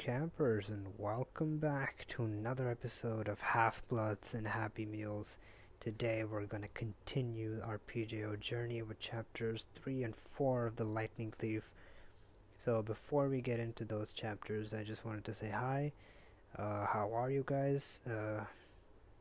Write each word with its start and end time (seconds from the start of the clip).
campers, 0.00 0.70
and 0.70 0.86
welcome 0.96 1.58
back 1.58 2.06
to 2.08 2.24
another 2.24 2.70
episode 2.70 3.28
of 3.28 3.38
Half 3.38 3.86
Bloods 3.86 4.32
and 4.32 4.46
Happy 4.46 4.86
Meals. 4.86 5.36
Today, 5.78 6.24
we're 6.24 6.46
going 6.46 6.62
to 6.62 6.68
continue 6.70 7.60
our 7.62 7.82
PJO 7.86 8.40
journey 8.40 8.80
with 8.80 8.98
chapters 8.98 9.66
3 9.74 10.04
and 10.04 10.14
4 10.32 10.68
of 10.68 10.76
The 10.76 10.84
Lightning 10.84 11.34
Thief. 11.38 11.68
So, 12.56 12.80
before 12.80 13.28
we 13.28 13.42
get 13.42 13.60
into 13.60 13.84
those 13.84 14.14
chapters, 14.14 14.72
I 14.72 14.84
just 14.84 15.04
wanted 15.04 15.26
to 15.26 15.34
say 15.34 15.50
hi. 15.50 15.92
Uh, 16.56 16.86
how 16.86 17.10
are 17.14 17.30
you 17.30 17.44
guys? 17.46 18.00
Uh, 18.06 18.44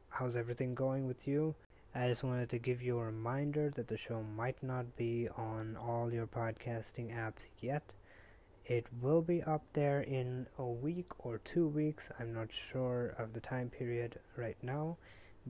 how's 0.08 0.38
everything 0.38 0.76
going 0.76 1.08
with 1.08 1.28
you? 1.28 1.56
I 1.94 2.08
just 2.08 2.24
wanted 2.24 2.48
to 2.52 2.58
give 2.58 2.82
you 2.82 3.00
a 3.00 3.04
reminder 3.04 3.70
that 3.76 3.90
the 3.90 3.98
show 3.98 4.24
might 4.24 4.64
not 4.64 4.96
be 4.96 5.28
on 5.36 5.76
all 5.76 6.10
your 6.14 6.28
podcasting 6.28 7.14
apps 7.14 7.50
yet. 7.60 7.84
It 8.70 8.86
will 9.02 9.24
be 9.24 9.42
up 9.42 9.64
there 9.74 10.02
in 10.02 10.46
a 10.60 10.64
week 10.64 11.26
or 11.26 11.40
two 11.40 11.68
weeks. 11.68 12.12
I'm 12.20 12.32
not 12.32 12.54
sure 12.54 13.16
of 13.18 13.34
the 13.34 13.40
time 13.40 13.72
period 13.72 14.20
right 14.38 14.58
now, 14.62 14.98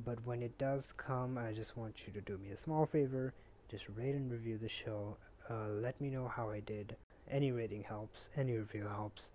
but 0.05 0.25
when 0.25 0.41
it 0.41 0.57
does 0.57 0.93
come, 0.95 1.37
I 1.37 1.51
just 1.51 1.75
want 1.75 2.07
you 2.07 2.13
to 2.13 2.21
do 2.21 2.37
me 2.37 2.51
a 2.51 2.57
small 2.57 2.85
favor. 2.85 3.33
Just 3.69 3.89
rate 3.89 4.15
and 4.15 4.31
review 4.31 4.57
the 4.57 4.69
show. 4.69 5.17
Uh, 5.49 5.67
let 5.67 5.99
me 5.99 6.09
know 6.09 6.29
how 6.29 6.49
I 6.49 6.61
did. 6.61 6.95
Any 7.29 7.51
rating 7.51 7.83
helps, 7.83 8.29
any 8.37 8.53
review 8.53 8.87
helps. 8.87 9.31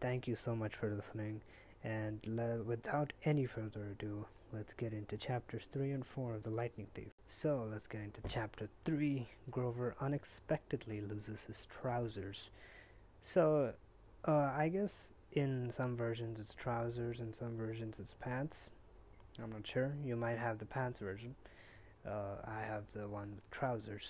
Thank 0.00 0.26
you 0.26 0.34
so 0.34 0.56
much 0.56 0.74
for 0.74 0.88
listening. 0.88 1.42
And 1.84 2.20
le- 2.24 2.62
without 2.62 3.12
any 3.26 3.44
further 3.44 3.88
ado, 3.90 4.24
let's 4.50 4.72
get 4.72 4.94
into 4.94 5.18
chapters 5.18 5.64
3 5.74 5.90
and 5.90 6.06
4 6.06 6.36
of 6.36 6.42
The 6.42 6.48
Lightning 6.48 6.86
Thief. 6.94 7.12
So, 7.28 7.68
let's 7.70 7.86
get 7.86 8.00
into 8.00 8.22
chapter 8.28 8.70
3. 8.86 9.28
Grover 9.50 9.94
unexpectedly 10.00 11.02
loses 11.02 11.42
his 11.42 11.66
trousers. 11.66 12.48
So, 13.32 13.72
uh, 14.26 14.50
I 14.56 14.68
guess 14.68 14.92
in 15.32 15.72
some 15.76 15.96
versions 15.96 16.38
it's 16.40 16.54
trousers, 16.54 17.20
in 17.20 17.34
some 17.34 17.56
versions 17.56 17.96
it's 17.98 18.14
pants. 18.20 18.68
I'm 19.42 19.50
not 19.50 19.66
sure. 19.66 19.92
You 20.04 20.16
might 20.16 20.38
have 20.38 20.58
the 20.58 20.64
pants 20.64 21.00
version. 21.00 21.34
Uh, 22.06 22.36
I 22.46 22.60
have 22.60 22.84
the 22.94 23.08
one 23.08 23.32
with 23.34 23.50
trousers. 23.50 24.04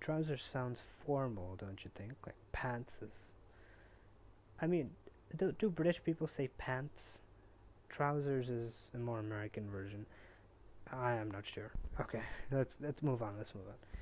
Trousers 0.00 0.42
sounds 0.44 0.82
formal, 1.04 1.56
don't 1.58 1.82
you 1.84 1.90
think? 1.96 2.12
Like 2.24 2.36
pants 2.52 2.94
is. 3.02 3.10
I 4.60 4.66
mean, 4.66 4.90
do, 5.36 5.52
do 5.58 5.68
British 5.68 6.02
people 6.04 6.28
say 6.28 6.48
pants? 6.58 7.18
Trousers 7.88 8.48
is 8.48 8.72
a 8.94 8.98
more 8.98 9.18
American 9.18 9.68
version. 9.70 10.06
I 10.92 11.14
am 11.14 11.30
not 11.30 11.44
sure. 11.46 11.72
Okay, 12.00 12.22
let's 12.52 12.76
let's 12.80 13.02
move 13.02 13.22
on. 13.22 13.34
Let's 13.38 13.54
move 13.54 13.64
on. 13.66 13.95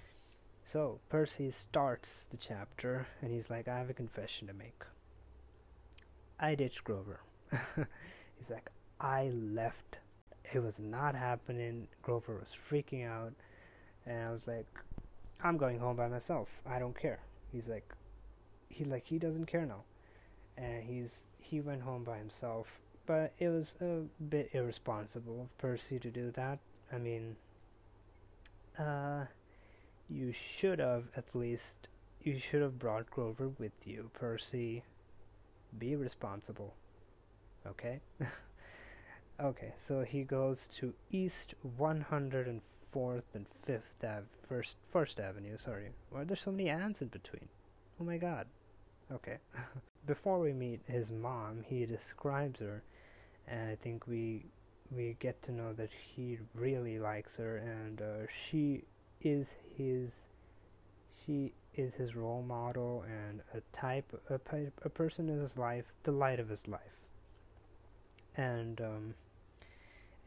So 0.65 0.99
Percy 1.09 1.53
starts 1.53 2.27
the 2.31 2.37
chapter 2.37 3.07
and 3.21 3.31
he's 3.31 3.51
like, 3.51 3.69
I 3.69 3.79
have 3.79 3.91
a 3.91 3.95
confession 3.95 4.49
to 4.49 4.55
make. 4.55 4.83
I 6.41 6.55
ditched 6.55 6.85
Grover. 6.85 7.21
he's 7.77 8.51
like, 8.51 8.71
I 9.01 9.31
left. 9.35 9.99
It 10.53 10.63
was 10.63 10.79
not 10.79 11.15
happening. 11.15 11.89
Grover 12.03 12.35
was 12.35 12.49
freaking 12.71 13.07
out. 13.07 13.33
And 14.07 14.23
I 14.23 14.31
was 14.31 14.47
like, 14.47 14.67
I'm 15.43 15.57
going 15.57 15.79
home 15.79 15.97
by 15.97 16.09
myself. 16.09 16.49
I 16.67 16.79
don't 16.79 16.99
care. 16.99 17.21
He's 17.53 17.69
like, 17.69 17.93
he 18.69 18.85
like 18.85 19.07
he 19.07 19.19
doesn't 19.19 19.47
care 19.47 19.67
now. 19.67 19.85
And 20.57 20.83
he's 20.83 21.11
he 21.39 21.61
went 21.61 21.83
home 21.83 22.05
by 22.05 22.19
himself. 22.19 22.67
But 23.07 23.33
it 23.39 23.49
was 23.49 23.75
a 23.81 24.03
bit 24.25 24.51
irresponsible 24.53 25.43
of 25.43 25.59
Percy 25.59 25.99
to 25.99 26.11
do 26.11 26.31
that. 26.33 26.59
I 26.91 26.99
mean, 26.99 27.37
uh, 28.79 29.25
you 30.15 30.33
should 30.33 30.79
have 30.79 31.05
at 31.17 31.35
least 31.35 31.89
you 32.23 32.39
should 32.39 32.63
have 32.63 32.79
brought 32.79 33.11
Grover 33.11 33.51
with 33.59 33.73
you, 33.85 34.11
Percy. 34.15 34.83
Be 35.79 35.97
responsible. 35.97 36.75
Okay? 37.67 38.01
okay, 39.41 39.75
so 39.77 40.03
he 40.03 40.23
goes 40.23 40.69
to 40.79 40.95
East 41.11 41.55
104th 41.79 43.23
and 43.35 43.47
5th 43.69 43.81
Ave, 44.03 44.25
First 44.49 44.77
First 44.91 45.21
Avenue, 45.21 45.57
sorry. 45.57 45.89
Why 46.11 46.23
are 46.23 46.25
there 46.25 46.37
so 46.37 46.53
many 46.53 46.71
ants 46.71 47.03
in 47.03 47.09
between? 47.09 47.49
Oh 48.01 48.05
my 48.05 48.17
god. 48.17 48.47
Okay. 49.13 49.37
Before 50.07 50.39
we 50.39 50.53
meet 50.53 50.81
his 50.87 51.11
mom, 51.11 51.65
he 51.67 51.85
describes 51.85 52.61
her 52.61 52.83
and 53.49 53.69
I 53.69 53.75
think 53.75 54.07
we 54.07 54.47
we 54.95 55.17
get 55.19 55.43
to 55.43 55.53
know 55.53 55.73
that 55.73 55.91
he 56.15 56.39
really 56.55 56.99
likes 56.99 57.37
her 57.37 57.57
and 57.57 58.01
uh, 58.01 58.27
she 58.49 58.85
is 59.21 59.47
his 59.77 60.11
she 61.25 61.53
is 61.75 61.95
his 61.95 62.15
role 62.15 62.43
model 62.43 63.05
and 63.09 63.41
a 63.55 63.77
type 63.77 64.13
a, 64.31 64.41
a 64.83 64.89
person 64.89 65.29
in 65.29 65.41
his 65.41 65.57
life 65.57 65.87
the 66.05 66.13
light 66.13 66.41
of 66.41 66.49
his 66.49 66.67
life. 66.69 66.81
And 68.37 68.81
um 68.81 69.15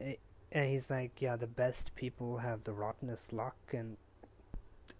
it, 0.00 0.20
and 0.52 0.70
he's 0.70 0.90
like 0.90 1.20
yeah 1.20 1.36
the 1.36 1.46
best 1.46 1.94
people 1.94 2.38
have 2.38 2.64
the 2.64 2.72
rottenest 2.72 3.32
luck 3.32 3.56
and 3.72 3.96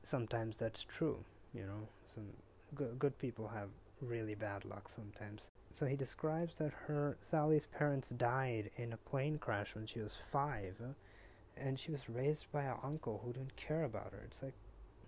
sometimes 0.04 0.56
that's 0.58 0.82
true 0.84 1.24
you 1.54 1.62
know? 1.62 1.88
Some 2.14 2.24
good, 2.74 2.98
good 2.98 3.18
people 3.18 3.48
have 3.48 3.68
really 4.00 4.34
bad 4.34 4.64
luck 4.64 4.88
sometimes. 4.94 5.42
So 5.72 5.86
he 5.86 5.96
describes 5.96 6.56
that 6.56 6.72
her 6.86 7.16
Sally's 7.20 7.66
parents 7.66 8.08
died 8.10 8.70
in 8.76 8.92
a 8.92 8.96
plane 8.96 9.38
crash 9.38 9.74
when 9.74 9.86
she 9.86 10.00
was 10.00 10.12
5 10.32 10.74
and 11.60 11.78
she 11.78 11.90
was 11.90 12.08
raised 12.08 12.46
by 12.52 12.62
an 12.62 12.76
uncle 12.82 13.20
who 13.24 13.32
didn't 13.32 13.56
care 13.56 13.84
about 13.84 14.12
her. 14.12 14.26
It's 14.26 14.42
like, 14.42 14.54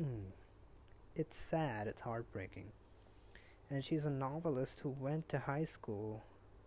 mm, 0.02 0.30
it's 1.14 1.38
sad, 1.38 1.86
it's 1.86 2.02
heartbreaking. 2.02 2.66
And 3.70 3.84
she's 3.84 4.04
a 4.04 4.10
novelist 4.10 4.80
who 4.82 4.90
went 4.90 5.28
to 5.28 5.38
high 5.38 5.64
school 5.64 6.22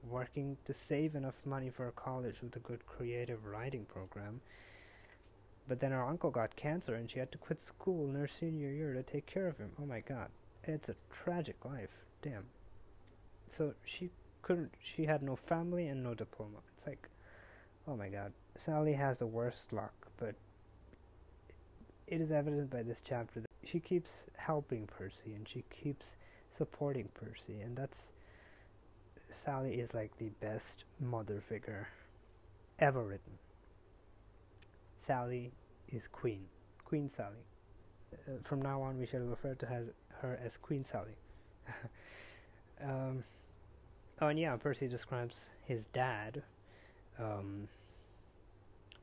working 0.09 0.57
to 0.65 0.73
save 0.73 1.15
enough 1.15 1.35
money 1.45 1.69
for 1.69 1.89
college 1.91 2.41
with 2.41 2.55
a 2.55 2.59
good 2.59 2.85
creative 2.85 3.45
writing 3.45 3.85
program. 3.85 4.41
But 5.67 5.79
then 5.79 5.91
her 5.91 6.03
uncle 6.03 6.29
got 6.29 6.55
cancer 6.55 6.95
and 6.95 7.09
she 7.09 7.19
had 7.19 7.31
to 7.31 7.37
quit 7.37 7.61
school 7.61 8.09
in 8.09 8.15
her 8.15 8.27
senior 8.27 8.69
year 8.69 8.93
to 8.93 9.03
take 9.03 9.25
care 9.25 9.47
of 9.47 9.57
him. 9.57 9.71
Oh 9.81 9.85
my 9.85 10.01
god. 10.01 10.29
It's 10.65 10.89
a 10.89 10.95
tragic 11.23 11.63
life. 11.65 11.89
Damn. 12.21 12.45
So 13.57 13.73
she 13.85 14.09
couldn't, 14.41 14.73
she 14.81 15.05
had 15.05 15.23
no 15.23 15.35
family 15.35 15.87
and 15.87 16.03
no 16.03 16.13
diploma. 16.13 16.57
It's 16.77 16.87
like, 16.87 17.09
oh 17.87 17.95
my 17.95 18.09
god. 18.09 18.31
Sally 18.55 18.93
has 18.93 19.19
the 19.19 19.27
worst 19.27 19.73
luck, 19.73 19.93
but 20.17 20.35
it 22.07 22.21
is 22.21 22.31
evident 22.31 22.69
by 22.69 22.83
this 22.83 23.01
chapter 23.03 23.41
that 23.41 23.49
she 23.65 23.79
keeps 23.79 24.09
helping 24.35 24.87
Percy 24.87 25.33
and 25.33 25.47
she 25.47 25.63
keeps 25.69 26.05
supporting 26.57 27.09
Percy, 27.13 27.61
and 27.61 27.75
that's 27.75 28.11
Sally 29.29 29.79
is 29.79 29.93
like 29.93 30.15
the 30.17 30.29
best 30.41 30.83
mother 30.99 31.41
figure 31.47 31.87
ever 32.79 33.03
written. 33.03 33.39
Sally 34.97 35.51
is 35.89 36.07
Queen, 36.07 36.45
Queen 36.85 37.09
Sally. 37.09 37.45
Uh, 38.13 38.33
from 38.43 38.61
now 38.61 38.81
on, 38.81 38.99
we 38.99 39.05
shall 39.05 39.21
refer 39.21 39.55
to 39.55 39.69
as, 39.69 39.85
her 40.21 40.39
as 40.43 40.57
Queen 40.57 40.85
Sally. 40.85 41.15
um, 42.83 43.23
oh, 44.21 44.27
and 44.27 44.39
yeah, 44.39 44.55
Percy 44.55 44.87
describes 44.87 45.35
his 45.65 45.83
dad. 45.93 46.43
Um, 47.19 47.67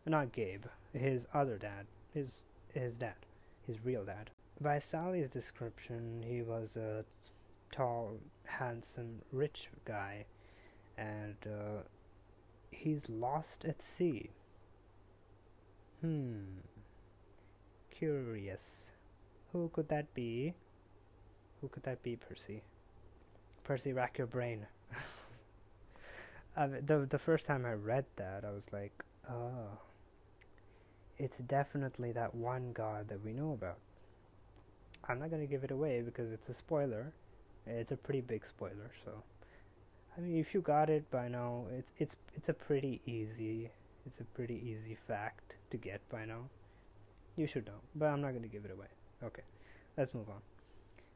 not 0.07 0.33
Gabe, 0.33 0.65
his 0.93 1.27
other 1.33 1.57
dad, 1.57 1.87
his 2.15 2.43
his 2.73 2.95
dad, 2.95 3.15
his 3.67 3.85
real 3.85 4.05
dad. 4.05 4.31
By 4.61 4.79
Sally's 4.79 5.31
description, 5.31 6.25
he 6.27 6.43
was 6.43 6.77
a 6.77 7.05
tall, 7.73 8.19
handsome, 8.45 9.23
rich 9.33 9.69
guy, 9.85 10.25
and 10.99 11.37
uh, 11.47 11.83
he's 12.71 13.01
lost 13.09 13.65
at 13.65 13.83
sea. 13.83 14.31
Hmm. 16.01 16.61
Curious. 17.91 18.61
Who 19.53 19.71
could 19.73 19.89
that 19.89 20.13
be? 20.15 20.55
Who 21.61 21.69
could 21.69 21.83
that 21.83 22.03
be, 22.03 22.17
Percy? 22.17 22.63
Percy, 23.65 23.93
rack 23.93 24.19
your 24.19 24.27
brain. 24.27 24.67
The 26.57 27.07
the 27.09 27.19
first 27.19 27.45
time 27.45 27.65
I 27.65 27.73
read 27.73 28.05
that, 28.17 28.45
I 28.45 28.51
was 28.51 28.67
like, 28.73 28.93
oh 29.29 29.79
it's 31.21 31.39
definitely 31.39 32.13
that 32.13 32.35
one 32.35 32.73
god 32.73 33.09
that 33.09 33.23
we 33.23 33.35
know 33.35 33.53
about. 33.53 33.77
I'm 35.07 35.19
not 35.19 35.31
to 35.31 35.47
give 35.47 35.65
it 35.65 35.71
away 35.71 36.01
because 36.01 36.33
it's 36.33 36.49
a 36.49 36.55
spoiler. 36.55 37.13
It's 37.67 37.93
a 37.93 37.97
pretty 37.97 38.23
big 38.23 38.47
spoiler, 38.49 38.91
so 39.05 39.23
I 40.17 40.23
mean 40.23 40.39
if 40.39 40.55
you 40.55 40.63
got 40.63 40.89
it 40.89 41.11
by 41.11 41.29
now, 41.29 41.67
it's 41.77 41.93
it's 41.99 42.17
it's 42.35 42.49
a 42.49 42.55
pretty 42.55 43.03
easy 43.05 43.71
it's 44.07 44.21
a 44.21 44.25
pretty 44.25 44.55
easy 44.55 44.97
fact 45.07 45.57
to 45.71 45.77
get 45.77 46.01
by 46.09 46.25
now. 46.25 46.49
You 47.37 47.47
should 47.47 47.67
know, 47.67 47.81
but 47.95 48.07
I'm 48.07 48.23
not 48.23 48.33
to 48.33 48.49
give 48.49 48.65
it 48.65 48.71
away. 48.71 48.89
Okay. 49.23 49.43
Let's 49.99 50.15
move 50.15 50.31
on. 50.31 50.41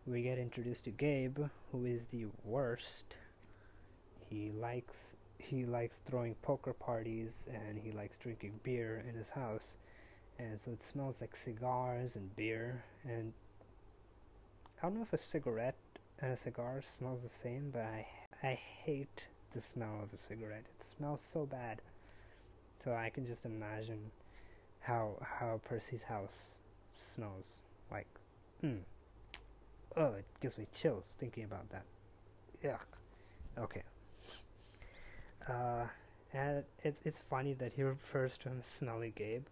We 0.06 0.20
get 0.20 0.38
introduced 0.38 0.84
to 0.84 0.90
Gabe, 0.90 1.38
who 1.72 1.86
is 1.86 2.02
the 2.12 2.26
worst. 2.44 3.16
He 4.28 4.50
likes 4.50 5.14
he 5.44 5.64
likes 5.64 5.96
throwing 6.06 6.34
poker 6.42 6.72
parties 6.72 7.44
and 7.52 7.78
he 7.78 7.90
likes 7.92 8.16
drinking 8.18 8.58
beer 8.62 9.04
in 9.08 9.14
his 9.14 9.28
house 9.28 9.76
and 10.38 10.58
so 10.64 10.72
it 10.72 10.80
smells 10.92 11.16
like 11.20 11.36
cigars 11.36 12.16
and 12.16 12.34
beer 12.36 12.82
and 13.04 13.32
I 14.78 14.86
don't 14.86 14.96
know 14.96 15.02
if 15.02 15.12
a 15.12 15.22
cigarette 15.30 15.76
and 16.20 16.32
a 16.32 16.36
cigar 16.36 16.82
smells 16.98 17.20
the 17.22 17.42
same 17.42 17.70
but 17.72 17.82
I, 17.82 18.06
I 18.42 18.58
hate 18.84 19.24
the 19.54 19.62
smell 19.62 20.00
of 20.02 20.12
a 20.12 20.22
cigarette. 20.28 20.64
It 20.78 20.84
smells 20.96 21.20
so 21.32 21.46
bad. 21.46 21.80
So 22.82 22.92
I 22.92 23.08
can 23.08 23.26
just 23.26 23.44
imagine 23.44 24.10
how 24.80 25.16
how 25.22 25.60
Percy's 25.64 26.02
house 26.02 26.34
smells 27.14 27.46
like. 27.90 28.08
Mm. 28.62 28.80
Oh, 29.96 30.12
it 30.14 30.26
gives 30.42 30.58
me 30.58 30.66
chills 30.74 31.04
thinking 31.18 31.44
about 31.44 31.70
that. 31.70 31.84
Yuck. 32.62 32.80
Okay. 33.58 33.82
Uh, 35.48 35.86
and 36.32 36.64
it's 36.82 37.00
it's 37.04 37.20
funny 37.20 37.54
that 37.54 37.72
he 37.74 37.82
refers 37.82 38.36
to 38.38 38.48
him 38.48 38.58
as 38.60 38.66
Smelly 38.66 39.12
Gabe. 39.14 39.46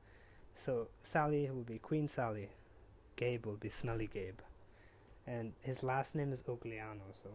So 0.64 0.88
Sally 1.02 1.48
will 1.50 1.62
be 1.62 1.78
Queen 1.78 2.08
Sally, 2.08 2.48
Gabe 3.16 3.46
will 3.46 3.56
be 3.56 3.68
Smelly 3.68 4.06
Gabe, 4.12 4.40
and 5.26 5.52
his 5.60 5.82
last 5.82 6.14
name 6.14 6.32
is 6.32 6.40
Ugliano. 6.40 7.08
So 7.22 7.30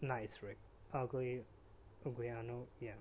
nice, 0.00 0.38
Rick. 0.42 0.58
Ugly, 0.92 1.42
Ugliano. 2.06 2.64
Yeah. 2.80 2.92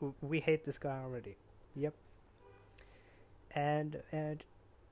W- 0.00 0.14
we 0.20 0.40
hate 0.40 0.64
this 0.64 0.78
guy 0.78 1.00
already. 1.02 1.36
Yep. 1.74 1.94
And 3.54 4.02
and 4.12 4.44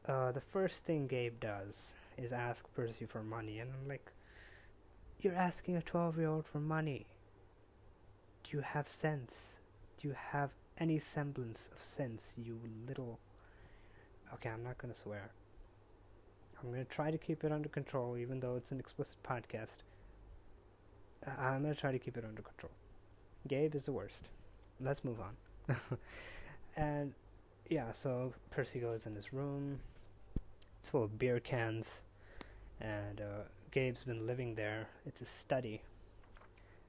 uh, 0.08 0.32
the 0.32 0.40
first 0.40 0.82
thing 0.84 1.06
Gabe 1.06 1.38
does 1.40 1.92
is 2.18 2.32
ask 2.32 2.64
Percy 2.74 3.04
for 3.06 3.22
money, 3.22 3.58
and 3.60 3.70
I'm 3.72 3.88
like, 3.88 4.10
you're 5.20 5.34
asking 5.34 5.76
a 5.76 5.82
12 5.82 6.18
year 6.18 6.28
old 6.28 6.46
for 6.46 6.60
money. 6.60 7.06
Do 8.48 8.56
you 8.56 8.62
have 8.62 8.86
sense? 8.86 9.34
Do 9.98 10.08
you 10.08 10.14
have 10.30 10.50
any 10.78 10.98
semblance 10.98 11.68
of 11.74 11.82
sense, 11.82 12.32
you 12.36 12.58
little. 12.86 13.18
Okay, 14.34 14.48
I'm 14.48 14.62
not 14.62 14.78
gonna 14.78 14.94
swear. 14.94 15.30
I'm 16.62 16.70
gonna 16.70 16.84
try 16.84 17.10
to 17.10 17.18
keep 17.18 17.44
it 17.44 17.52
under 17.52 17.68
control, 17.68 18.16
even 18.16 18.40
though 18.40 18.56
it's 18.56 18.70
an 18.70 18.78
explicit 18.78 19.16
podcast. 19.24 19.82
I'm 21.26 21.62
gonna 21.62 21.74
try 21.74 21.92
to 21.92 21.98
keep 21.98 22.16
it 22.16 22.24
under 22.24 22.42
control. 22.42 22.72
Gabe 23.48 23.74
is 23.74 23.84
the 23.84 23.92
worst. 23.92 24.22
Let's 24.80 25.04
move 25.04 25.18
on. 25.20 25.76
and 26.76 27.12
yeah, 27.68 27.90
so 27.92 28.32
Percy 28.50 28.78
goes 28.78 29.06
in 29.06 29.14
his 29.14 29.32
room. 29.32 29.80
It's 30.80 30.90
full 30.90 31.02
of 31.02 31.18
beer 31.18 31.40
cans, 31.40 32.00
and 32.80 33.20
uh, 33.20 33.44
Gabe's 33.72 34.04
been 34.04 34.26
living 34.26 34.54
there. 34.54 34.88
It's 35.04 35.20
a 35.20 35.26
study. 35.26 35.82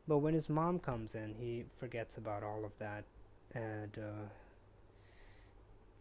But 0.08 0.20
when 0.20 0.34
his 0.34 0.50
mom 0.50 0.80
comes 0.80 1.16
in, 1.16 1.36
he 1.38 1.66
forgets 1.80 2.18
about 2.18 2.44
all 2.44 2.64
of 2.64 2.72
that, 2.80 3.04
and 3.54 3.92
uh, 3.98 4.28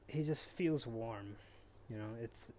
he 0.07 0.23
just 0.23 0.45
feels 0.45 0.87
warm. 0.87 1.37
You 1.91 1.99
know, 1.99 2.11
it's 2.23 2.51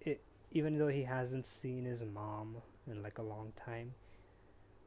it. 0.00 0.20
Even 0.50 0.78
though 0.78 0.88
he 0.88 1.02
hasn't 1.04 1.46
seen 1.46 1.84
his 1.84 2.02
mom 2.02 2.56
in 2.90 3.02
like 3.02 3.18
a 3.18 3.22
long 3.22 3.52
time, 3.64 3.94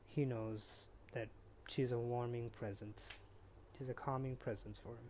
he 0.08 0.26
knows 0.26 0.86
that 1.14 1.30
she's 1.68 1.92
a 1.92 1.98
warming 1.98 2.50
presence. 2.60 3.10
She's 3.78 3.90
a 3.90 3.94
calming 3.94 4.36
presence 4.36 4.80
for 4.84 4.90
him. 4.90 5.10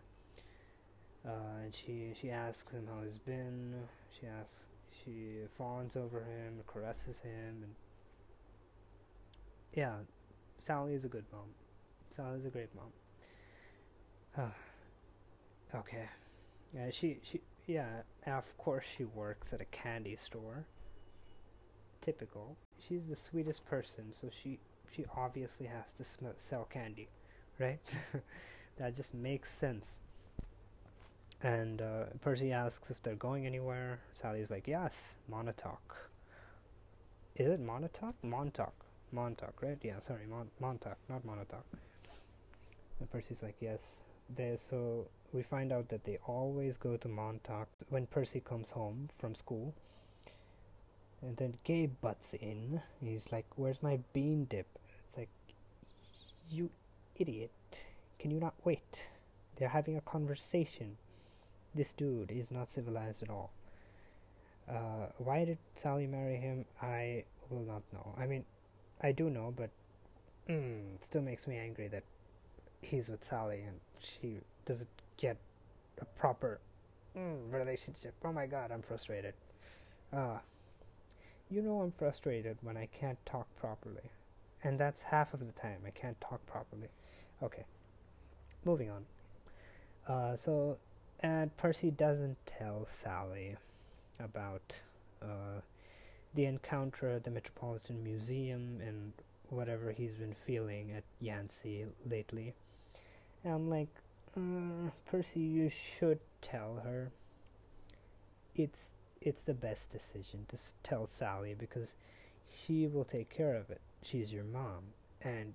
Uh, 1.26 1.64
and 1.64 1.74
she 1.74 2.12
she 2.20 2.30
asks 2.30 2.70
him 2.72 2.86
how 2.86 3.02
he's 3.02 3.18
been. 3.18 3.74
She 4.20 4.26
asks 4.26 4.60
she 5.04 5.46
fawns 5.56 5.96
over 5.96 6.18
him, 6.20 6.60
caresses 6.66 7.18
him, 7.22 7.62
and 7.62 7.74
yeah, 9.74 9.94
Sally 10.66 10.94
is 10.94 11.04
a 11.04 11.08
good 11.08 11.24
mom. 11.32 11.48
Sally 12.16 12.38
is 12.38 12.46
a 12.46 12.50
great 12.50 12.68
mom. 12.74 14.52
okay. 15.74 16.08
Yeah, 16.74 16.90
she 16.90 17.18
she 17.22 17.40
yeah. 17.66 18.02
Of 18.26 18.56
course, 18.58 18.84
she 18.96 19.04
works 19.04 19.52
at 19.52 19.60
a 19.60 19.66
candy 19.66 20.16
store. 20.16 20.64
Typical. 22.00 22.56
She's 22.88 23.06
the 23.08 23.16
sweetest 23.16 23.64
person, 23.66 24.12
so 24.18 24.28
she 24.42 24.58
she 24.90 25.04
obviously 25.16 25.66
has 25.66 25.92
to 25.98 26.04
sm- 26.04 26.38
sell 26.38 26.64
candy, 26.64 27.08
right? 27.58 27.80
that 28.76 28.96
just 28.96 29.14
makes 29.14 29.52
sense. 29.52 29.98
And 31.42 31.82
uh, 31.82 32.04
Percy 32.20 32.52
asks 32.52 32.90
if 32.90 33.02
they're 33.02 33.16
going 33.16 33.46
anywhere. 33.46 33.98
Sally's 34.14 34.50
like, 34.50 34.68
yes, 34.68 35.16
Montauk. 35.28 36.10
Is 37.34 37.48
it 37.48 37.60
Montauk? 37.60 38.14
Montauk. 38.22 38.74
Montauk, 39.12 39.62
right? 39.62 39.78
Yeah, 39.82 40.00
sorry, 40.00 40.26
Mon- 40.28 40.50
Montauk, 40.60 40.96
not 41.08 41.24
Montauk. 41.24 41.64
And 43.00 43.10
Percy's 43.10 43.42
like, 43.42 43.56
yes. 43.60 43.82
They, 44.34 44.56
so 44.70 45.06
we 45.32 45.42
find 45.42 45.72
out 45.72 45.88
that 45.88 46.04
they 46.04 46.18
always 46.26 46.76
go 46.76 46.96
to 46.96 47.08
Montauk 47.08 47.68
when 47.88 48.06
Percy 48.06 48.40
comes 48.40 48.70
home 48.70 49.08
from 49.18 49.34
school. 49.34 49.74
And 51.20 51.36
then 51.36 51.54
Gabe 51.64 51.94
butts 52.00 52.34
in. 52.34 52.80
He's 53.00 53.30
like, 53.30 53.46
where's 53.56 53.82
my 53.82 53.98
bean 54.12 54.46
dip? 54.46 54.66
It's 55.08 55.18
like, 55.18 55.28
you 56.50 56.70
idiot. 57.16 57.50
Can 58.18 58.30
you 58.30 58.40
not 58.40 58.54
wait? 58.64 59.08
They're 59.56 59.68
having 59.68 59.96
a 59.96 60.00
conversation. 60.00 60.96
This 61.74 61.92
dude 61.92 62.30
is 62.30 62.50
not 62.50 62.70
civilized 62.70 63.22
at 63.22 63.30
all. 63.30 63.50
Uh, 64.68 65.06
why 65.18 65.44
did 65.44 65.58
Sally 65.76 66.06
marry 66.06 66.36
him? 66.36 66.64
I 66.80 67.24
will 67.50 67.64
not 67.64 67.82
know. 67.92 68.14
I 68.18 68.26
mean, 68.26 68.44
I 69.02 69.12
do 69.12 69.30
know, 69.30 69.52
but 69.56 69.70
mm, 70.48 71.02
still 71.02 71.22
makes 71.22 71.46
me 71.46 71.56
angry 71.56 71.88
that 71.88 72.04
he's 72.80 73.08
with 73.08 73.24
Sally 73.24 73.62
and 73.66 73.80
she 74.00 74.38
doesn't 74.64 74.88
get 75.16 75.36
a 76.00 76.04
proper 76.04 76.60
mm, 77.16 77.52
relationship. 77.52 78.14
Oh 78.24 78.32
my 78.32 78.46
god, 78.46 78.70
I'm 78.70 78.82
frustrated. 78.82 79.34
Uh, 80.12 80.38
you 81.50 81.62
know 81.62 81.80
I'm 81.80 81.92
frustrated 81.92 82.56
when 82.62 82.76
I 82.76 82.86
can't 82.86 83.18
talk 83.26 83.46
properly. 83.56 84.10
And 84.64 84.78
that's 84.78 85.02
half 85.02 85.34
of 85.34 85.40
the 85.40 85.52
time 85.52 85.80
I 85.86 85.90
can't 85.90 86.20
talk 86.20 86.44
properly. 86.46 86.88
Okay, 87.42 87.64
moving 88.64 88.90
on. 88.90 89.04
Uh, 90.06 90.36
so 90.36 90.78
and 91.20 91.56
Percy 91.56 91.90
doesn't 91.90 92.36
tell 92.46 92.86
Sally 92.90 93.56
about 94.18 94.80
uh, 95.20 95.60
the 96.34 96.44
encounter 96.46 97.10
at 97.10 97.24
the 97.24 97.30
Metropolitan 97.30 98.02
Museum 98.02 98.80
and 98.86 99.12
whatever 99.48 99.92
he's 99.92 100.14
been 100.14 100.34
feeling 100.34 100.92
at 100.92 101.04
Yancy 101.20 101.84
lately. 102.08 102.54
And 103.44 103.54
I'm 103.54 103.70
like, 103.70 103.88
uh, 104.36 104.90
Percy, 105.06 105.40
you 105.40 105.68
should 105.70 106.20
tell 106.40 106.80
her. 106.84 107.10
It's 108.54 108.90
it's 109.20 109.42
the 109.42 109.54
best 109.54 109.90
decision 109.92 110.46
to 110.48 110.56
s- 110.56 110.72
tell 110.82 111.06
Sally 111.06 111.54
because 111.54 111.94
she 112.50 112.86
will 112.86 113.04
take 113.04 113.30
care 113.30 113.54
of 113.54 113.70
it. 113.70 113.80
She's 114.02 114.32
your 114.32 114.44
mom, 114.44 114.82
and 115.22 115.54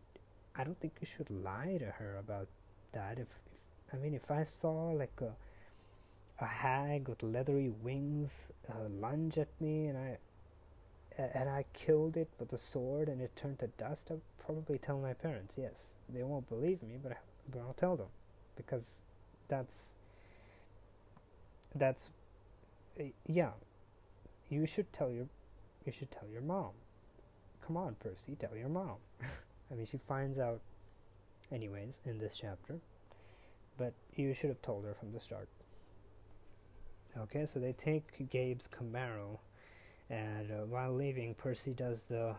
I 0.56 0.63
don't 0.63 0.80
think 0.80 0.94
you 1.02 1.08
should 1.08 1.30
lie 1.30 1.78
to 1.80 1.86
her 1.86 2.18
about 2.18 2.48
that. 2.94 3.13
If, 3.20 3.28
if 3.88 3.94
I 3.94 3.98
mean, 3.98 4.13
if 4.13 4.32
I 4.32 4.44
saw 4.44 4.92
like 4.92 5.20
a 5.22 5.36
a 6.40 6.46
hag 6.46 7.08
with 7.08 7.24
leathery 7.24 7.70
wings 7.70 8.32
uh, 8.70 8.88
lunge 8.90 9.38
at 9.38 9.48
me 9.60 9.88
and 9.88 9.98
I 9.98 10.18
and 11.18 11.50
I 11.50 11.66
killed 11.74 12.16
it 12.16 12.30
with 12.40 12.54
a 12.54 12.58
sword 12.58 13.10
and 13.10 13.22
it 13.22 13.36
turned 13.36 13.60
to 13.60 13.68
dust, 13.68 14.10
I'll 14.12 14.22
probably 14.44 14.78
tell 14.78 15.00
my 15.00 15.14
parents. 15.14 15.56
Yes, 15.58 15.74
they 16.10 16.24
won't 16.24 16.48
believe 16.48 16.84
me, 16.84 16.98
but 17.02 17.14
I, 17.14 17.18
but 17.52 17.60
I'll 17.60 17.74
tell 17.74 17.96
them 17.96 18.08
because 18.56 18.84
that's 19.48 19.74
that's 21.76 22.10
uh, 23.00 23.04
yeah. 23.26 23.52
You 24.50 24.66
should 24.66 24.92
tell 24.94 25.12
your 25.12 25.28
you 25.86 25.92
should 25.92 26.12
tell 26.12 26.28
your 26.32 26.42
mom. 26.42 26.72
Come 27.66 27.78
on, 27.78 27.96
Percy, 28.00 28.36
tell 28.40 28.56
your 28.56 28.70
mom. 28.70 28.96
I 29.72 29.76
mean, 29.76 29.88
she 29.90 30.00
finds 30.08 30.40
out 30.40 30.62
anyways 31.52 32.00
in 32.06 32.20
this 32.20 32.38
chapter, 32.40 32.76
but 33.78 33.94
you 34.16 34.34
should 34.34 34.50
have 34.50 34.62
told 34.62 34.86
her 34.86 34.94
from 34.94 35.12
the 35.12 35.20
start. 35.20 35.50
Okay, 37.18 37.46
so 37.46 37.60
they 37.60 37.74
take 37.74 38.30
Gabe's 38.30 38.68
Camaro, 38.68 39.40
and 40.10 40.52
uh, 40.52 40.66
while 40.66 40.94
leaving, 40.94 41.34
Percy 41.36 41.74
does 41.74 42.04
the 42.04 42.36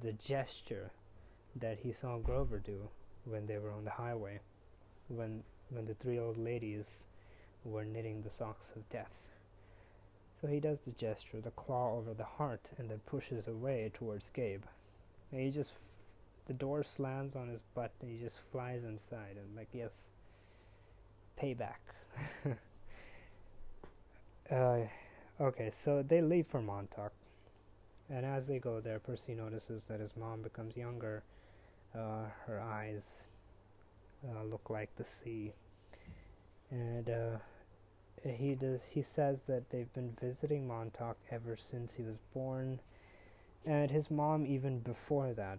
the 0.00 0.12
gesture 0.12 0.90
that 1.56 1.78
he 1.78 1.92
saw 1.92 2.18
Grover 2.18 2.58
do 2.58 2.88
when 3.24 3.46
they 3.46 3.58
were 3.58 3.72
on 3.72 3.84
the 3.84 3.90
highway, 3.90 4.40
when 5.08 5.42
when 5.70 5.86
the 5.86 5.94
three 5.94 6.18
old 6.18 6.38
ladies 6.38 7.04
were 7.64 7.84
knitting 7.84 8.22
the 8.22 8.30
socks 8.30 8.72
of 8.76 8.88
death. 8.90 9.12
So 10.40 10.46
he 10.46 10.60
does 10.60 10.80
the 10.80 10.92
gesture, 10.92 11.40
the 11.40 11.50
claw 11.50 11.96
over 11.96 12.14
the 12.14 12.24
heart, 12.24 12.70
and 12.78 12.88
then 12.90 13.00
pushes 13.00 13.46
away 13.46 13.90
towards 13.92 14.30
Gabe. 14.30 14.64
And 15.32 15.40
he 15.40 15.50
just, 15.50 15.72
the 16.46 16.54
door 16.54 16.84
slams 16.84 17.36
on 17.36 17.48
his 17.48 17.60
butt, 17.74 17.92
and 18.00 18.10
he 18.10 18.18
just 18.18 18.38
flies 18.52 18.84
inside. 18.84 19.36
And 19.36 19.56
like, 19.56 19.68
yes, 19.72 20.08
payback. 21.40 21.80
Uh, 24.50 24.80
okay, 25.40 25.72
so 25.84 26.02
they 26.02 26.20
leave 26.20 26.46
for 26.46 26.60
Montauk, 26.60 27.12
and 28.10 28.24
as 28.24 28.46
they 28.46 28.58
go 28.58 28.80
there, 28.80 28.98
Percy 28.98 29.34
notices 29.34 29.84
that 29.88 30.00
his 30.00 30.16
mom 30.16 30.42
becomes 30.42 30.76
younger. 30.76 31.22
Uh, 31.94 32.26
her 32.46 32.60
eyes 32.60 33.22
uh, 34.28 34.42
look 34.44 34.68
like 34.68 34.94
the 34.96 35.04
sea, 35.04 35.52
and 36.70 37.08
uh, 37.08 37.38
he 38.24 38.54
does. 38.54 38.80
He 38.90 39.02
says 39.02 39.38
that 39.46 39.70
they've 39.70 39.92
been 39.94 40.16
visiting 40.20 40.66
Montauk 40.66 41.16
ever 41.30 41.56
since 41.56 41.94
he 41.94 42.02
was 42.02 42.18
born, 42.34 42.80
and 43.64 43.90
his 43.90 44.10
mom 44.10 44.46
even 44.46 44.80
before 44.80 45.32
that. 45.34 45.58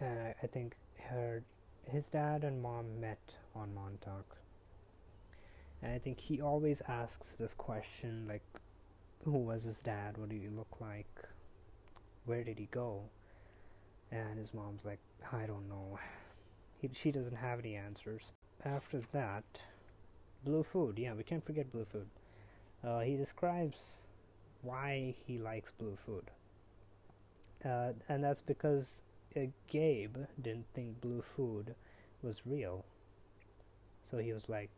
I 0.00 0.46
think 0.46 0.76
her, 1.08 1.42
his 1.90 2.04
dad 2.06 2.44
and 2.44 2.62
mom 2.62 3.00
met 3.00 3.18
on 3.54 3.74
Montauk. 3.74 4.36
And 5.82 5.92
I 5.92 5.98
think 5.98 6.20
he 6.20 6.40
always 6.40 6.82
asks 6.86 7.26
this 7.38 7.54
question 7.54 8.26
like, 8.28 8.42
who 9.24 9.38
was 9.38 9.64
his 9.64 9.80
dad? 9.80 10.16
What 10.16 10.28
do 10.28 10.36
you 10.36 10.50
look 10.50 10.80
like? 10.80 11.06
Where 12.24 12.44
did 12.44 12.58
he 12.58 12.68
go? 12.70 13.02
And 14.10 14.38
his 14.38 14.54
mom's 14.54 14.84
like, 14.84 15.00
I 15.32 15.46
don't 15.46 15.68
know. 15.68 15.98
He, 16.80 16.90
she 16.92 17.10
doesn't 17.10 17.36
have 17.36 17.58
any 17.58 17.74
answers. 17.74 18.32
After 18.64 19.02
that, 19.12 19.44
Blue 20.44 20.62
Food. 20.62 20.98
Yeah, 20.98 21.14
we 21.14 21.24
can't 21.24 21.44
forget 21.44 21.72
Blue 21.72 21.86
Food. 21.90 22.08
Uh, 22.84 23.00
he 23.00 23.16
describes 23.16 23.76
why 24.62 25.14
he 25.26 25.38
likes 25.38 25.72
Blue 25.78 25.98
Food. 26.06 26.30
Uh, 27.64 27.92
and 28.08 28.22
that's 28.22 28.40
because 28.42 29.00
uh, 29.36 29.40
Gabe 29.66 30.16
didn't 30.40 30.66
think 30.74 31.00
Blue 31.00 31.22
Food 31.36 31.74
was 32.22 32.42
real. 32.46 32.84
So 34.10 34.18
he 34.18 34.32
was 34.32 34.48
like, 34.48 34.70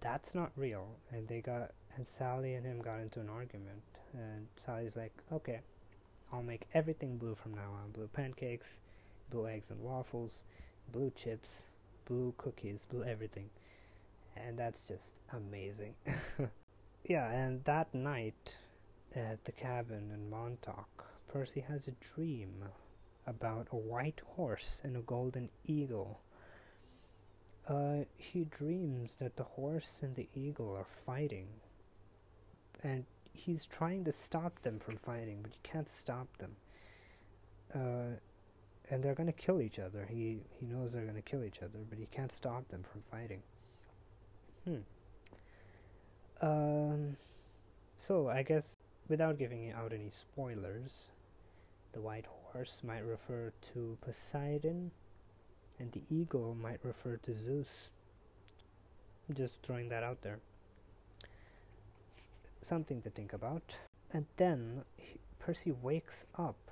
that's 0.00 0.34
not 0.34 0.52
real. 0.56 0.96
And 1.12 1.28
they 1.28 1.40
got, 1.40 1.72
and 1.96 2.06
Sally 2.06 2.54
and 2.54 2.64
him 2.64 2.80
got 2.80 3.00
into 3.00 3.20
an 3.20 3.28
argument. 3.28 3.82
And 4.12 4.46
Sally's 4.64 4.96
like, 4.96 5.12
okay, 5.32 5.60
I'll 6.32 6.42
make 6.42 6.66
everything 6.74 7.16
blue 7.16 7.34
from 7.34 7.54
now 7.54 7.70
on 7.82 7.90
blue 7.92 8.08
pancakes, 8.08 8.68
blue 9.30 9.46
eggs 9.46 9.70
and 9.70 9.80
waffles, 9.80 10.42
blue 10.92 11.10
chips, 11.14 11.62
blue 12.06 12.34
cookies, 12.38 12.80
blue 12.90 13.04
everything. 13.04 13.50
And 14.36 14.58
that's 14.58 14.82
just 14.82 15.10
amazing. 15.32 15.94
yeah, 17.04 17.30
and 17.30 17.62
that 17.64 17.92
night 17.94 18.56
at 19.14 19.44
the 19.44 19.52
cabin 19.52 20.10
in 20.14 20.30
Montauk, 20.30 21.06
Percy 21.32 21.60
has 21.60 21.88
a 21.88 22.14
dream 22.14 22.64
about 23.26 23.68
a 23.72 23.76
white 23.76 24.20
horse 24.36 24.80
and 24.84 24.96
a 24.96 25.00
golden 25.00 25.48
eagle. 25.66 26.20
Uh, 27.68 28.04
he 28.16 28.44
dreams 28.44 29.16
that 29.20 29.36
the 29.36 29.44
horse 29.44 29.98
and 30.02 30.16
the 30.16 30.28
eagle 30.34 30.74
are 30.74 30.86
fighting, 31.06 31.46
and 32.82 33.04
he's 33.32 33.64
trying 33.64 34.04
to 34.04 34.12
stop 34.12 34.60
them 34.62 34.78
from 34.78 34.96
fighting, 34.96 35.40
but 35.42 35.52
you 35.52 35.58
can't 35.62 35.88
stop 35.88 36.28
them. 36.38 36.56
Uh, 37.74 38.16
and 38.90 39.02
they're 39.02 39.14
gonna 39.14 39.32
kill 39.32 39.60
each 39.60 39.78
other. 39.78 40.06
He 40.08 40.40
he 40.58 40.66
knows 40.66 40.92
they're 40.92 41.06
gonna 41.06 41.22
kill 41.22 41.44
each 41.44 41.62
other, 41.62 41.78
but 41.88 41.98
he 41.98 42.06
can't 42.06 42.32
stop 42.32 42.68
them 42.68 42.84
from 42.90 43.02
fighting. 43.10 43.42
Hmm. 44.64 46.46
Um. 46.46 47.16
So 47.96 48.28
I 48.28 48.42
guess 48.42 48.74
without 49.08 49.38
giving 49.38 49.70
out 49.72 49.92
any 49.92 50.10
spoilers, 50.10 51.10
the 51.92 52.00
white 52.00 52.26
horse 52.26 52.80
might 52.82 53.04
refer 53.04 53.52
to 53.72 53.96
Poseidon, 54.00 54.90
and 55.78 55.92
the 55.92 56.02
eagle 56.10 56.56
might 56.60 56.80
refer 56.82 57.16
to 57.18 57.34
Zeus. 57.34 57.90
Just 59.32 59.62
throwing 59.62 59.88
that 59.90 60.02
out 60.02 60.22
there 60.22 60.40
something 62.62 63.02
to 63.02 63.10
think 63.10 63.32
about. 63.32 63.74
And 64.12 64.26
then 64.36 64.82
he, 64.96 65.20
Percy 65.38 65.72
wakes 65.72 66.24
up 66.36 66.70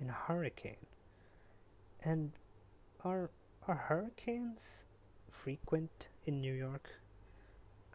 in 0.00 0.10
a 0.10 0.12
hurricane. 0.12 0.86
And 2.02 2.32
are 3.04 3.30
are 3.66 3.74
hurricanes 3.88 4.60
frequent 5.30 6.08
in 6.24 6.40
New 6.40 6.52
York? 6.52 6.90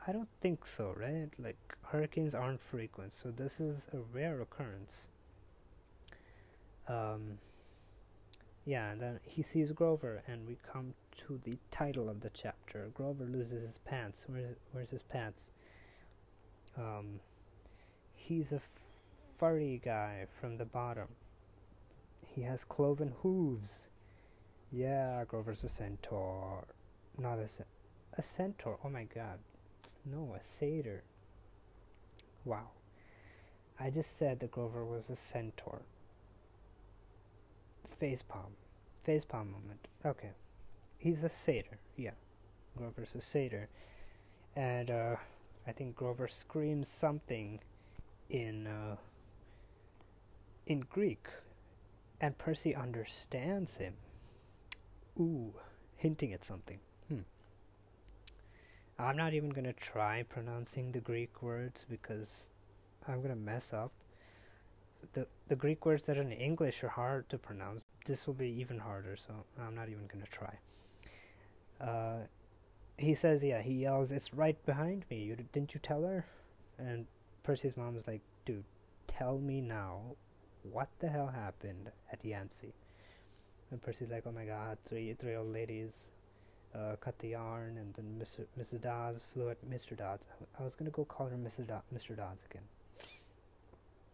I 0.07 0.11
don't 0.11 0.29
think 0.41 0.65
so, 0.65 0.93
right? 0.97 1.29
Like 1.37 1.57
hurricanes 1.83 2.33
aren't 2.33 2.61
frequent, 2.61 3.13
so 3.13 3.31
this 3.31 3.59
is 3.59 3.87
a 3.93 3.99
rare 4.13 4.41
occurrence. 4.41 5.07
Um, 6.87 7.37
yeah, 8.65 8.91
and 8.91 9.01
then 9.01 9.19
he 9.23 9.43
sees 9.43 9.71
Grover, 9.71 10.23
and 10.27 10.47
we 10.47 10.57
come 10.71 10.93
to 11.17 11.39
the 11.43 11.57
title 11.69 12.09
of 12.09 12.21
the 12.21 12.29
chapter. 12.29 12.89
Grover 12.93 13.25
loses 13.25 13.61
his 13.61 13.77
pants. 13.79 14.25
Where's 14.27 14.57
where's 14.71 14.89
his 14.89 15.03
pants? 15.03 15.51
Um, 16.77 17.19
he's 18.15 18.51
a 18.51 18.61
furry 19.37 19.81
guy 19.83 20.25
from 20.39 20.57
the 20.57 20.65
bottom. 20.65 21.07
He 22.25 22.41
has 22.43 22.63
cloven 22.63 23.13
hooves. 23.21 23.87
Yeah, 24.71 25.23
Grover's 25.27 25.63
a 25.63 25.69
centaur. 25.69 26.65
Not 27.17 27.39
a, 27.39 27.49
a 28.17 28.21
centaur. 28.21 28.77
Oh 28.85 28.89
my 28.89 29.03
god. 29.03 29.39
No, 30.05 30.35
a 30.35 30.39
satyr. 30.59 31.03
Wow. 32.45 32.69
I 33.79 33.89
just 33.89 34.17
said 34.17 34.39
that 34.39 34.51
Grover 34.51 34.85
was 34.85 35.09
a 35.09 35.15
centaur. 35.15 35.81
Facepalm. 38.01 38.53
Facepalm 39.07 39.51
moment. 39.51 39.87
Okay. 40.05 40.31
He's 40.97 41.23
a 41.23 41.29
satyr. 41.29 41.77
Yeah. 41.97 42.11
Grover's 42.77 43.15
a 43.15 43.21
satyr. 43.21 43.67
And, 44.55 44.89
uh, 44.89 45.15
I 45.67 45.71
think 45.71 45.95
Grover 45.95 46.27
screams 46.27 46.87
something 46.87 47.59
in 48.29 48.67
uh, 48.67 48.95
in 50.65 50.81
Greek, 50.81 51.27
and 52.19 52.37
Percy 52.37 52.73
understands 52.75 53.77
him. 53.77 53.93
Ooh, 55.19 55.53
hinting 55.95 56.33
at 56.33 56.45
something. 56.45 56.79
Hmm. 57.07 57.19
I'm 58.97 59.17
not 59.17 59.33
even 59.33 59.49
gonna 59.49 59.73
try 59.73 60.23
pronouncing 60.23 60.91
the 60.91 60.99
Greek 60.99 61.41
words 61.41 61.85
because 61.89 62.47
I'm 63.07 63.21
gonna 63.21 63.35
mess 63.35 63.73
up. 63.73 63.91
The 65.13 65.27
the 65.47 65.55
Greek 65.55 65.85
words 65.85 66.03
that 66.03 66.17
are 66.17 66.21
in 66.21 66.31
English 66.31 66.83
are 66.83 66.89
hard 66.89 67.29
to 67.29 67.37
pronounce. 67.37 67.83
This 68.05 68.25
will 68.25 68.33
be 68.33 68.49
even 68.49 68.79
harder, 68.79 69.15
so 69.15 69.33
I'm 69.59 69.75
not 69.75 69.89
even 69.89 70.07
gonna 70.07 70.25
try. 70.31 70.57
Uh, 71.79 72.25
he 73.01 73.15
says, 73.15 73.43
yeah, 73.43 73.61
he 73.61 73.73
yells, 73.73 74.11
"It's 74.11 74.33
right 74.33 74.63
behind 74.65 75.05
me! 75.09 75.23
You 75.23 75.35
didn't 75.35 75.73
you 75.73 75.79
tell 75.79 76.03
her?" 76.03 76.25
And 76.77 77.07
Percy's 77.43 77.77
mom 77.77 77.95
is 77.95 78.07
like, 78.07 78.21
"Dude, 78.45 78.63
tell 79.07 79.37
me 79.39 79.61
now, 79.61 80.15
what 80.63 80.89
the 80.99 81.09
hell 81.09 81.27
happened 81.27 81.91
at 82.11 82.23
Yancy?" 82.23 82.73
And 83.71 83.81
Percy's 83.81 84.11
like, 84.11 84.23
"Oh 84.25 84.31
my 84.31 84.45
God, 84.45 84.77
three 84.85 85.13
three 85.13 85.35
old 85.35 85.51
ladies 85.51 86.09
uh, 86.75 86.95
cut 86.99 87.17
the 87.19 87.29
yarn, 87.29 87.77
and 87.77 87.93
then 87.95 88.19
Mr. 88.19 88.45
Mrs. 88.59 88.81
Dodds 88.81 89.23
flew 89.33 89.49
at 89.49 89.63
Mr. 89.69 89.95
Dodds. 89.95 90.23
I 90.59 90.63
was 90.63 90.75
gonna 90.75 90.91
go 90.91 91.05
call 91.05 91.27
her 91.27 91.37
Mr. 91.37 91.65
Do- 91.67 91.83
Mr. 91.95 92.15
Dodds 92.15 92.43
again. 92.49 92.63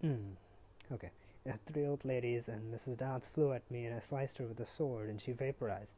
Hmm. 0.02 0.94
Okay. 0.94 1.12
Three 1.72 1.88
old 1.88 2.04
ladies 2.06 2.50
and 2.50 2.74
Mrs. 2.74 2.98
Dodds 2.98 3.28
flew 3.28 3.54
at 3.54 3.70
me, 3.72 3.86
and 3.86 3.96
I 3.96 4.00
sliced 4.00 4.38
her 4.38 4.46
with 4.46 4.60
a 4.60 4.66
sword, 4.66 5.10
and 5.10 5.22
she 5.22 5.32
vaporized." 5.32 5.94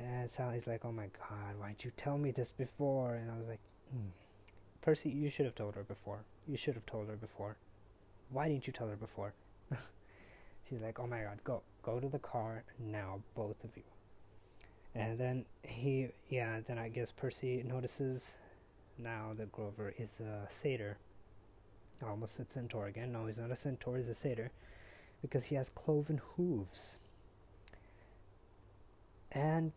And 0.00 0.30
Sally's 0.30 0.66
like, 0.66 0.84
"Oh 0.84 0.92
my 0.92 1.08
God, 1.18 1.58
why'd 1.58 1.84
you 1.84 1.92
tell 1.96 2.16
me 2.16 2.30
this 2.30 2.50
before?" 2.50 3.14
And 3.14 3.30
I 3.30 3.36
was 3.36 3.46
like, 3.46 3.60
mm. 3.94 4.08
"Percy, 4.80 5.10
you 5.10 5.30
should 5.30 5.44
have 5.44 5.54
told 5.54 5.74
her 5.74 5.82
before. 5.82 6.20
You 6.48 6.56
should 6.56 6.74
have 6.74 6.86
told 6.86 7.08
her 7.08 7.16
before. 7.16 7.56
Why 8.30 8.48
didn't 8.48 8.66
you 8.66 8.72
tell 8.72 8.88
her 8.88 8.96
before?" 8.96 9.34
She's 10.68 10.80
like, 10.80 10.98
"Oh 10.98 11.06
my 11.06 11.22
God, 11.22 11.38
go, 11.44 11.62
go 11.82 12.00
to 12.00 12.08
the 12.08 12.18
car 12.18 12.64
now, 12.78 13.20
both 13.34 13.62
of 13.62 13.76
you." 13.76 13.82
And 14.94 15.18
then 15.18 15.44
he, 15.62 16.08
yeah, 16.28 16.60
then 16.66 16.78
I 16.78 16.88
guess 16.88 17.10
Percy 17.12 17.62
notices 17.62 18.34
now 18.98 19.32
that 19.36 19.52
Grover 19.52 19.94
is 19.98 20.18
a 20.20 20.50
satyr. 20.50 20.96
Almost 22.02 22.40
a 22.40 22.44
centaur 22.46 22.86
again. 22.86 23.12
No, 23.12 23.26
he's 23.26 23.38
not 23.38 23.50
a 23.50 23.56
centaur, 23.56 23.98
he's 23.98 24.08
a 24.08 24.14
satyr. 24.14 24.50
Because 25.22 25.44
he 25.44 25.54
has 25.54 25.68
cloven 25.68 26.20
hooves. 26.36 26.96
And 29.30 29.72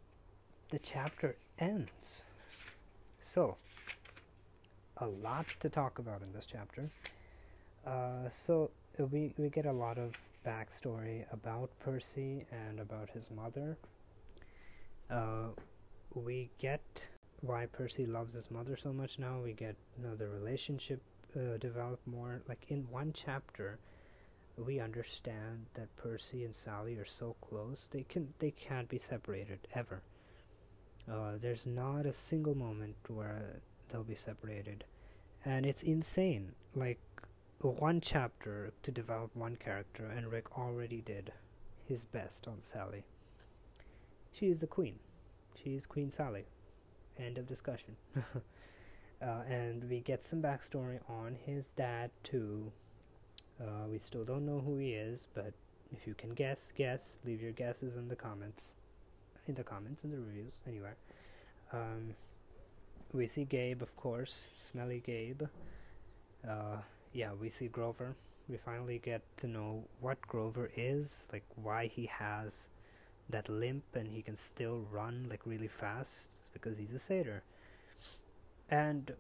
the 0.74 0.80
chapter 0.80 1.36
ends. 1.60 2.24
So, 3.22 3.58
a 4.98 5.06
lot 5.06 5.46
to 5.60 5.70
talk 5.70 6.00
about 6.00 6.24
in 6.24 6.34
this 6.34 6.48
chapter. 6.48 6.90
Uh, 7.86 8.28
so 8.32 8.72
we 8.98 9.36
we 9.38 9.50
get 9.50 9.68
a 9.68 9.72
lot 9.72 10.00
of 10.00 10.14
backstory 10.44 11.26
about 11.32 11.70
Percy 11.80 12.48
and 12.52 12.80
about 12.80 13.12
his 13.12 13.30
mother. 13.30 13.78
Uh, 15.12 15.50
we 16.16 16.50
get 16.58 16.82
why 17.42 17.68
Percy 17.68 18.08
loves 18.08 18.34
his 18.34 18.50
mother 18.50 18.76
so 18.76 18.92
much 18.92 19.20
now. 19.20 19.42
We 19.44 19.54
get 19.54 19.76
you 19.96 20.08
know, 20.08 20.16
the 20.16 20.28
relationship 20.28 21.04
uh, 21.36 21.58
develop 21.60 22.00
more. 22.08 22.42
Like 22.50 22.66
in 22.70 22.88
one 22.90 23.14
chapter, 23.14 23.78
we 24.58 24.80
understand 24.80 25.68
that 25.76 25.96
Percy 25.98 26.46
and 26.46 26.56
Sally 26.56 26.96
are 26.96 27.06
so 27.06 27.36
close 27.48 27.88
they 27.92 28.06
can 28.10 28.34
they 28.40 28.52
can't 28.52 28.90
be 28.90 28.98
separated 28.98 29.60
ever. 29.76 30.02
Uh, 31.10 31.34
there's 31.42 31.66
not 31.66 32.06
a 32.06 32.14
single 32.14 32.56
moment 32.56 32.96
where 33.08 33.62
they'll 33.90 34.04
be 34.04 34.16
separated, 34.16 34.84
and 35.46 35.66
it's 35.66 35.84
insane. 35.84 36.54
Like 36.76 37.00
one 37.60 38.02
chapter 38.02 38.72
to 38.84 38.92
develop 38.92 39.36
one 39.36 39.56
character, 39.58 40.06
and 40.06 40.32
Rick 40.32 40.58
already 40.58 41.02
did 41.02 41.32
his 41.86 42.04
best 42.06 42.48
on 42.48 42.62
Sally. 42.62 43.04
She 44.32 44.48
is 44.48 44.60
the 44.60 44.68
queen. 44.68 45.00
She 45.62 45.76
is 45.76 45.86
Queen 45.86 46.12
Sally. 46.12 46.46
End 47.18 47.38
of 47.38 47.48
discussion. 47.48 47.96
uh, 49.22 49.42
and 49.48 49.84
we 49.90 50.00
get 50.02 50.24
some 50.26 50.42
backstory 50.42 51.00
on 51.10 51.36
his 51.46 51.66
dad 51.78 52.12
too. 52.24 52.72
Uh, 53.62 53.88
we 53.90 54.00
still 54.00 54.24
don't 54.26 54.46
know 54.46 54.60
who 54.60 54.78
he 54.78 54.94
is, 54.94 55.28
but 55.34 55.54
If 55.92 56.08
you 56.08 56.16
can 56.16 56.34
guess, 56.34 56.72
guess. 56.76 57.18
Leave 57.26 57.42
your 57.42 57.52
guesses 57.52 57.96
in 57.96 58.08
the 58.08 58.16
comments. 58.16 58.74
In 59.48 59.56
the 59.56 59.64
comments, 59.64 60.04
in 60.04 60.12
the 60.12 60.18
reviews, 60.18 60.54
anywhere. 60.68 60.96
Um, 61.74 62.16
we 63.12 63.28
see 63.28 63.44
Gabe, 63.44 63.82
of 63.82 63.96
course. 63.98 64.46
Smelly 64.56 65.04
Gabe. 65.06 65.44
Uh, 66.48 66.78
yeah, 67.14 67.32
we 67.40 67.50
see 67.50 67.68
Grover. 67.68 68.16
We 68.50 68.58
finally 68.58 69.00
get 69.00 69.22
to 69.38 69.48
know 69.48 69.84
what 70.02 70.22
Grover 70.22 70.70
is, 70.76 71.24
like 71.32 71.44
why 71.56 71.88
he 71.88 72.06
has 72.08 72.68
that 73.30 73.48
limp 73.50 73.84
and 73.94 74.08
he 74.08 74.22
can 74.22 74.36
still 74.36 74.86
run 74.92 75.28
like 75.30 75.42
really 75.46 75.68
fast. 75.68 76.30
It's 76.40 76.50
because 76.54 76.78
he's 76.78 76.94
a 76.94 77.00
satyr. 77.00 77.44
And 78.70 79.14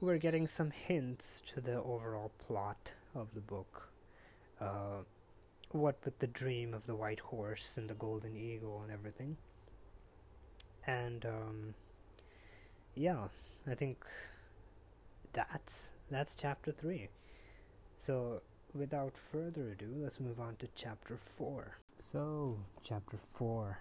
we're 0.00 0.18
getting 0.18 0.46
some 0.46 0.70
hints 0.70 1.42
to 1.54 1.60
the 1.60 1.76
overall 1.76 2.32
plot 2.46 2.92
of 3.14 3.28
the 3.34 3.40
book. 3.40 3.88
Uh, 4.60 5.02
what 5.72 5.96
with 6.04 6.18
the 6.18 6.26
dream 6.26 6.74
of 6.74 6.86
the 6.86 6.94
white 6.94 7.20
horse 7.20 7.72
and 7.76 7.88
the 7.88 7.94
golden 7.94 8.36
eagle 8.36 8.82
and 8.82 8.92
everything. 8.92 9.36
And 10.86 11.24
um, 11.24 11.74
yeah, 12.94 13.28
I 13.70 13.74
think 13.74 14.04
that's 15.32 15.88
that's 16.10 16.34
chapter 16.34 16.72
three. 16.72 17.08
So 17.98 18.42
without 18.74 19.12
further 19.30 19.70
ado, 19.70 19.94
let's 19.96 20.20
move 20.20 20.40
on 20.40 20.56
to 20.56 20.68
chapter 20.74 21.18
four. 21.36 21.76
So 22.12 22.58
chapter 22.82 23.18
four, 23.34 23.78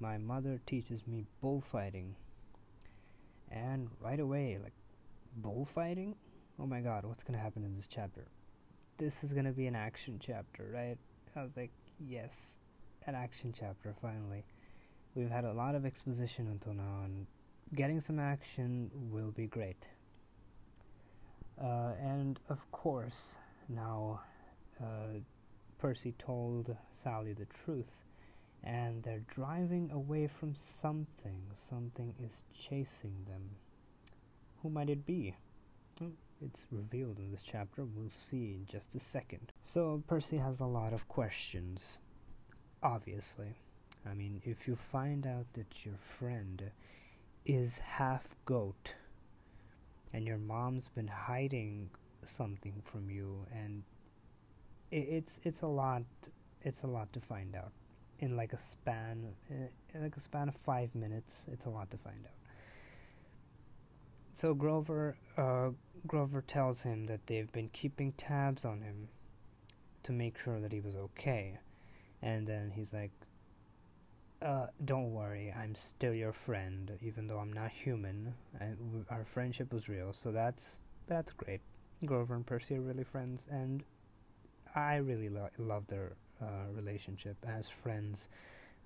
my 0.00 0.18
mother 0.18 0.60
teaches 0.66 1.06
me 1.06 1.24
bullfighting, 1.40 2.14
and 3.50 3.88
right 4.00 4.20
away, 4.20 4.58
like 4.62 4.74
bullfighting. 5.36 6.14
Oh 6.60 6.66
my 6.66 6.80
god, 6.80 7.04
what's 7.04 7.24
gonna 7.24 7.38
happen 7.38 7.64
in 7.64 7.74
this 7.74 7.86
chapter? 7.86 8.26
This 8.98 9.24
is 9.24 9.32
gonna 9.32 9.52
be 9.52 9.66
an 9.66 9.76
action 9.76 10.18
chapter, 10.20 10.70
right? 10.74 10.98
I 11.36 11.42
was 11.42 11.56
like, 11.56 11.70
yes, 12.00 12.58
an 13.06 13.14
action 13.14 13.54
chapter 13.58 13.94
finally. 14.02 14.44
We've 15.18 15.28
had 15.28 15.44
a 15.44 15.52
lot 15.52 15.74
of 15.74 15.84
exposition 15.84 16.46
until 16.46 16.74
now, 16.74 17.02
and 17.04 17.26
getting 17.74 18.00
some 18.00 18.20
action 18.20 18.88
will 18.94 19.32
be 19.32 19.48
great. 19.48 19.88
Uh, 21.60 21.94
and 22.00 22.38
of 22.48 22.60
course, 22.70 23.34
now 23.68 24.20
uh, 24.80 25.18
Percy 25.76 26.14
told 26.20 26.76
Sally 26.92 27.32
the 27.32 27.46
truth, 27.46 27.90
and 28.62 29.02
they're 29.02 29.24
driving 29.26 29.90
away 29.90 30.28
from 30.28 30.54
something. 30.54 31.42
Something 31.68 32.14
is 32.22 32.30
chasing 32.56 33.26
them. 33.26 33.42
Who 34.62 34.70
might 34.70 34.88
it 34.88 35.04
be? 35.04 35.34
It's 36.40 36.60
revealed 36.70 37.18
in 37.18 37.32
this 37.32 37.42
chapter. 37.42 37.84
We'll 37.84 38.12
see 38.30 38.54
in 38.54 38.66
just 38.70 38.94
a 38.94 39.00
second. 39.00 39.50
So, 39.64 40.00
Percy 40.06 40.36
has 40.36 40.60
a 40.60 40.66
lot 40.66 40.92
of 40.92 41.08
questions. 41.08 41.98
Obviously. 42.84 43.56
I 44.10 44.14
mean, 44.14 44.40
if 44.44 44.66
you 44.66 44.76
find 44.90 45.26
out 45.26 45.46
that 45.54 45.66
your 45.84 45.94
friend 46.18 46.70
is 47.44 47.76
half 47.76 48.22
goat 48.44 48.94
and 50.12 50.26
your 50.26 50.38
mom's 50.38 50.88
been 50.88 51.08
hiding 51.08 51.90
something 52.24 52.82
from 52.84 53.10
you 53.10 53.46
and 53.52 53.82
it's 54.90 55.38
it's 55.44 55.62
a 55.62 55.66
lot 55.66 56.02
it's 56.62 56.82
a 56.82 56.86
lot 56.86 57.12
to 57.12 57.20
find 57.20 57.54
out. 57.54 57.72
In 58.20 58.36
like 58.36 58.52
a 58.52 58.58
span 58.58 59.24
in 59.50 60.02
like 60.02 60.16
a 60.16 60.20
span 60.20 60.48
of 60.48 60.56
5 60.64 60.94
minutes 60.94 61.44
it's 61.52 61.66
a 61.66 61.70
lot 61.70 61.90
to 61.90 61.96
find 61.98 62.24
out. 62.24 62.32
So 64.34 64.54
Grover 64.54 65.16
uh, 65.36 65.70
Grover 66.06 66.42
tells 66.42 66.80
him 66.82 67.06
that 67.06 67.26
they've 67.26 67.50
been 67.52 67.68
keeping 67.70 68.12
tabs 68.12 68.64
on 68.64 68.80
him 68.80 69.08
to 70.04 70.12
make 70.12 70.38
sure 70.38 70.60
that 70.60 70.72
he 70.72 70.80
was 70.80 70.96
okay. 70.96 71.58
And 72.22 72.46
then 72.46 72.72
he's 72.74 72.92
like 72.92 73.10
uh, 74.40 74.66
don't 74.84 75.12
worry, 75.12 75.52
I'm 75.56 75.74
still 75.74 76.14
your 76.14 76.32
friend, 76.32 76.92
even 77.02 77.26
though 77.26 77.38
I'm 77.38 77.52
not 77.52 77.70
human. 77.70 78.34
And 78.60 78.76
w- 78.78 79.04
our 79.10 79.24
friendship 79.24 79.72
was 79.72 79.88
real, 79.88 80.12
so 80.12 80.30
that's 80.30 80.64
that's 81.06 81.32
great. 81.32 81.60
Grover 82.04 82.34
and 82.34 82.46
Percy 82.46 82.76
are 82.76 82.80
really 82.80 83.04
friends, 83.04 83.46
and 83.50 83.82
I 84.74 84.96
really 84.96 85.28
lo- 85.28 85.48
love 85.58 85.86
their 85.88 86.12
uh, 86.40 86.70
relationship 86.72 87.36
as 87.46 87.68
friends 87.68 88.28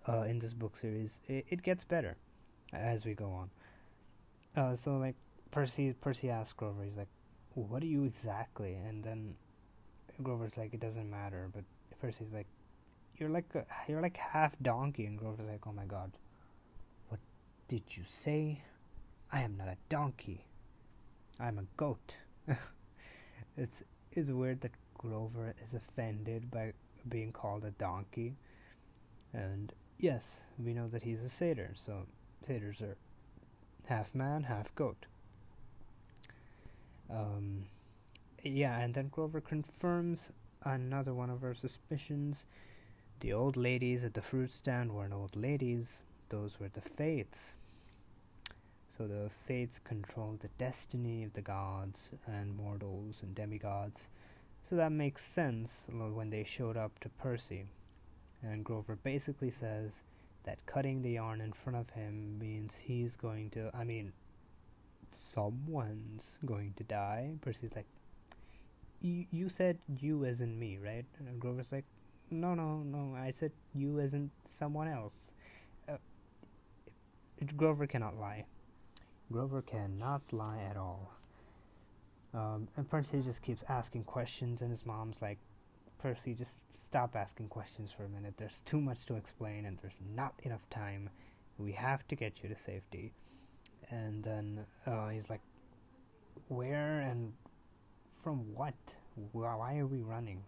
uh, 0.09 0.23
in 0.23 0.39
this 0.39 0.55
book 0.55 0.77
series. 0.79 1.19
It, 1.29 1.45
it 1.51 1.63
gets 1.63 1.85
better 1.85 2.17
as 2.73 3.05
we 3.05 3.15
go 3.15 3.31
on. 3.31 3.51
Uh, 4.57 4.77
so 4.77 4.97
like 4.97 5.17
Percy, 5.51 5.93
Percy 6.01 6.31
asks 6.31 6.53
Grover, 6.55 6.85
he's 6.85 6.97
like, 6.97 7.09
"What 7.55 7.83
are 7.83 7.87
you 7.87 8.05
exactly?" 8.05 8.75
And 8.75 9.05
then 9.05 9.35
Grover's 10.23 10.57
like, 10.57 10.73
"It 10.73 10.81
doesn't 10.81 11.11
matter," 11.11 11.51
but 11.53 11.65
Percy's 12.01 12.33
like, 12.33 12.47
you're 13.17 13.29
like 13.31 13.55
a, 13.55 13.65
you're 13.89 14.01
like 14.03 14.17
half 14.17 14.53
donkey 14.63 15.07
and 15.07 15.19
Grover's 15.19 15.47
like 15.47 15.67
oh 15.67 15.73
my 15.73 15.85
god 15.85 16.13
what 17.09 17.21
did 17.69 17.83
you 17.91 18.05
say? 18.25 18.63
I 19.33 19.41
am 19.43 19.57
not 19.57 19.69
a 19.69 19.77
donkey. 19.89 20.45
I'm 21.41 21.59
a 21.59 21.65
goat. 21.77 22.17
It's 23.57 23.83
it's 24.13 24.31
weird 24.31 24.61
that 24.63 24.73
Grover 24.97 25.55
is 25.63 25.75
offended 25.75 26.51
by 26.51 26.73
being 27.09 27.33
called 27.33 27.65
a 27.65 27.71
donkey. 27.73 28.35
And 29.35 29.73
yes 29.99 30.41
we 30.59 30.73
know 30.73 30.89
that 30.89 31.03
he's 31.03 31.23
a 31.23 31.29
satyr 31.29 31.73
so 31.75 32.07
satyrs 32.47 32.81
are 32.81 32.97
half 33.87 34.15
man 34.15 34.43
half 34.45 34.75
goat. 34.75 35.07
Um 37.11 37.65
yeah 38.43 38.79
and 38.81 38.95
then 38.95 39.09
Grover 39.09 39.41
confirms 39.41 40.31
another 40.65 41.15
one 41.15 41.31
of 41.31 41.45
our 41.45 41.55
suspicions 41.55 42.47
the 43.23 43.33
old 43.33 43.57
ladies 43.57 44.03
at 44.03 44.15
the 44.15 44.21
fruit 44.21 44.53
stand 44.53 44.93
weren't 44.93 45.13
old 45.13 45.37
ladies, 45.37 45.99
those 46.29 46.59
were 46.59 46.71
the 46.71 46.81
fates. 46.81 47.55
So 48.99 49.07
the 49.07 49.31
fates 49.47 49.79
controlled 49.79 50.41
the 50.41 50.49
destiny 50.59 51.23
of 51.23 51.33
the 51.33 51.41
gods 51.41 52.01
and 52.27 52.57
mortals 52.57 53.15
and 53.23 53.33
demigods. 53.33 54.09
So 54.69 54.75
that 54.75 54.91
makes 54.91 55.25
sense 55.25 55.87
uh, 55.89 56.09
when 56.09 56.31
they 56.31 56.43
showed 56.43 56.77
up 56.77 56.99
to 56.99 57.09
Percy. 57.11 57.65
And 58.43 58.65
Grover 58.65 58.99
basically 59.05 59.53
says 59.53 59.93
that 60.43 60.67
cutting 60.67 61.01
the 61.01 61.13
yarn 61.13 61.41
in 61.41 61.53
front 61.53 61.79
of 61.79 61.91
him 61.91 62.41
means 62.41 62.75
he's 62.75 63.15
going 63.15 63.51
to, 63.51 63.71
I 63.73 63.85
mean, 63.85 64.13
someone's 65.13 66.39
going 66.45 66.75
to 66.77 66.83
die. 66.83 67.35
Percy's 67.41 67.71
like, 67.77 67.87
you 69.01 69.49
said 69.49 69.79
you 70.01 70.25
as 70.25 70.41
in 70.41 70.59
me, 70.59 70.77
right? 70.85 71.05
And 71.21 71.39
Grover's 71.39 71.71
like, 71.71 71.85
no, 72.33 72.55
no, 72.55 72.83
no. 72.83 73.15
I 73.15 73.33
said 73.39 73.53
you 73.75 73.99
isn't 73.99 74.31
someone 74.59 74.89
else. 74.89 75.15
Uh, 75.89 75.97
Grover 77.57 77.87
cannot 77.87 78.19
lie. 78.19 78.45
Grover 79.31 79.63
cannot 79.63 80.23
lie 80.33 80.63
at 80.69 80.77
all. 80.77 81.13
Um, 82.35 82.69
and 82.77 82.89
Percy 82.89 83.21
just 83.21 83.43
keeps 83.43 83.63
asking 83.69 84.05
questions, 84.05 84.63
and 84.63 84.71
his 84.71 84.87
mom's 84.87 85.21
like, 85.21 85.39
Percy, 85.99 86.35
just 86.35 86.53
stop 86.83 87.15
asking 87.15 87.49
questions 87.49 87.93
for 87.97 88.05
a 88.05 88.09
minute. 88.09 88.35
There's 88.39 88.63
too 88.65 88.81
much 88.81 89.05
to 89.07 89.15
explain, 89.15 89.67
and 89.67 89.79
there's 89.83 89.99
not 90.15 90.35
enough 90.43 90.69
time. 90.71 91.11
We 91.59 91.73
have 91.73 92.07
to 92.09 92.17
get 92.17 92.43
you 92.43 92.49
to 92.49 92.57
safety. 92.57 93.13
And 93.91 94.25
then 94.25 94.65
uh, 94.87 95.09
he's 95.09 95.29
like, 95.29 95.43
Where 96.49 97.01
and 97.01 97.33
from 98.25 98.55
what? 98.55 98.75
Why 99.33 99.79
are 99.79 99.87
we 99.87 100.01
running? 100.01 100.43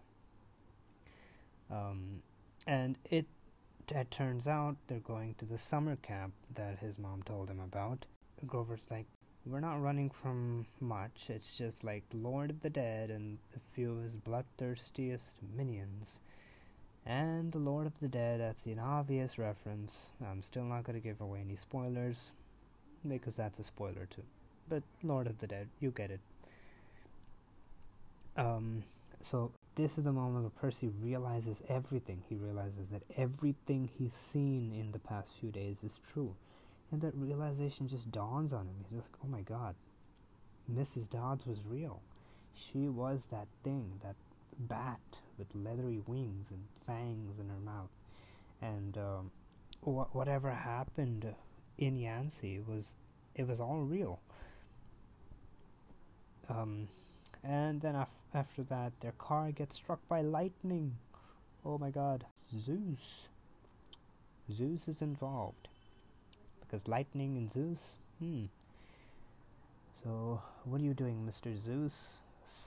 Um, 1.71 2.21
and 2.67 2.97
it, 3.09 3.25
it 3.89 4.11
turns 4.11 4.47
out 4.47 4.75
they're 4.87 4.99
going 4.99 5.35
to 5.35 5.45
the 5.45 5.57
summer 5.57 5.95
camp 5.97 6.33
that 6.55 6.79
his 6.79 6.97
mom 6.97 7.23
told 7.23 7.49
him 7.49 7.59
about. 7.59 8.05
Grover's 8.45 8.85
like, 8.91 9.05
we're 9.45 9.59
not 9.59 9.81
running 9.81 10.09
from 10.09 10.65
much. 10.79 11.27
It's 11.29 11.55
just 11.55 11.83
like 11.83 12.03
Lord 12.13 12.49
of 12.49 12.61
the 12.61 12.69
Dead 12.69 13.11
and 13.11 13.37
a 13.55 13.59
few 13.75 13.91
of 13.91 14.03
his 14.03 14.17
bloodthirstiest 14.17 15.35
minions. 15.55 16.19
And 17.05 17.51
the 17.51 17.59
Lord 17.59 17.85
of 17.85 17.93
the 18.01 18.07
Dead, 18.07 18.39
that's 18.39 18.65
an 18.65 18.79
obvious 18.79 19.37
reference. 19.37 20.07
I'm 20.25 20.41
still 20.41 20.63
not 20.63 20.83
going 20.83 20.99
to 20.99 21.07
give 21.07 21.21
away 21.21 21.41
any 21.45 21.55
spoilers 21.55 22.17
because 23.07 23.35
that's 23.35 23.59
a 23.59 23.63
spoiler 23.63 24.07
too. 24.09 24.23
But 24.67 24.81
Lord 25.03 25.27
of 25.27 25.37
the 25.37 25.45
Dead, 25.45 25.67
you 25.79 25.91
get 25.91 26.09
it. 26.09 26.19
Um, 28.35 28.83
so 29.21 29.51
this 29.75 29.97
is 29.97 30.05
the 30.05 30.11
moment 30.11 30.43
where 30.43 30.49
Percy 30.61 30.89
realizes 31.01 31.57
everything. 31.67 32.23
He 32.29 32.35
realizes 32.35 32.87
that 32.91 33.03
everything 33.17 33.89
he's 33.97 34.13
seen 34.31 34.71
in 34.73 34.91
the 34.91 34.99
past 34.99 35.29
few 35.39 35.51
days 35.51 35.77
is 35.83 35.99
true. 36.13 36.33
And 36.91 37.01
that 37.01 37.13
realization 37.15 37.87
just 37.87 38.11
dawns 38.11 38.53
on 38.53 38.67
him. 38.67 38.75
He's 38.89 38.97
like, 38.97 39.15
oh 39.23 39.27
my 39.27 39.41
god, 39.41 39.75
Mrs. 40.73 41.09
Dodds 41.09 41.45
was 41.45 41.57
real. 41.69 42.01
She 42.53 42.87
was 42.87 43.21
that 43.31 43.47
thing, 43.63 43.99
that 44.03 44.15
bat 44.57 44.99
with 45.37 45.47
leathery 45.53 46.01
wings 46.07 46.47
and 46.51 46.63
fangs 46.87 47.37
in 47.39 47.49
her 47.49 47.59
mouth. 47.65 47.89
And 48.61 48.97
um, 48.97 49.31
wh- 49.81 50.15
whatever 50.15 50.51
happened 50.51 51.25
in 51.77 51.97
Yancy 51.97 52.61
was, 52.65 52.93
it 53.35 53.47
was 53.47 53.59
all 53.59 53.81
real. 53.81 54.19
Um, 56.49 56.87
and 57.43 57.81
then 57.81 57.95
af- 57.95 58.07
after 58.35 58.63
that, 58.63 58.91
their 58.99 59.13
car 59.13 59.51
gets 59.51 59.77
struck 59.77 59.99
by 60.09 60.21
lightning. 60.21 60.97
Oh 61.65 61.77
my 61.77 61.89
god. 61.89 62.25
Zeus. 62.53 63.27
Zeus 64.51 64.87
is 64.87 65.01
involved. 65.01 65.69
Because 66.59 66.87
lightning 66.87 67.37
and 67.37 67.51
Zeus? 67.51 67.79
Hmm. 68.19 68.45
So, 70.03 70.41
what 70.65 70.81
are 70.81 70.83
you 70.83 70.93
doing, 70.93 71.27
Mr. 71.27 71.55
Zeus? 71.63 71.93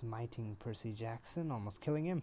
Smiting 0.01 0.57
Percy 0.59 0.93
Jackson, 0.93 1.53
almost 1.53 1.81
killing 1.81 2.05
him. 2.05 2.23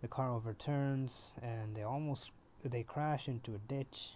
The 0.00 0.08
car 0.08 0.32
overturns, 0.32 1.30
and 1.42 1.76
they 1.76 1.82
almost 1.82 2.30
they 2.64 2.82
crash 2.82 3.28
into 3.28 3.54
a 3.54 3.58
ditch. 3.58 4.14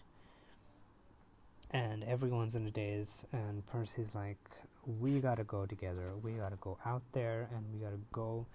And 1.70 2.02
everyone's 2.04 2.54
in 2.54 2.66
a 2.66 2.70
daze, 2.70 3.24
and 3.32 3.66
Percy's 3.66 4.14
like, 4.14 4.38
"We 4.86 5.20
gotta 5.20 5.44
go 5.44 5.66
together. 5.66 6.12
We 6.22 6.32
gotta 6.32 6.56
go 6.56 6.78
out 6.84 7.02
there, 7.12 7.48
and 7.52 7.64
we 7.72 7.80
gotta 7.80 8.00
go 8.12 8.46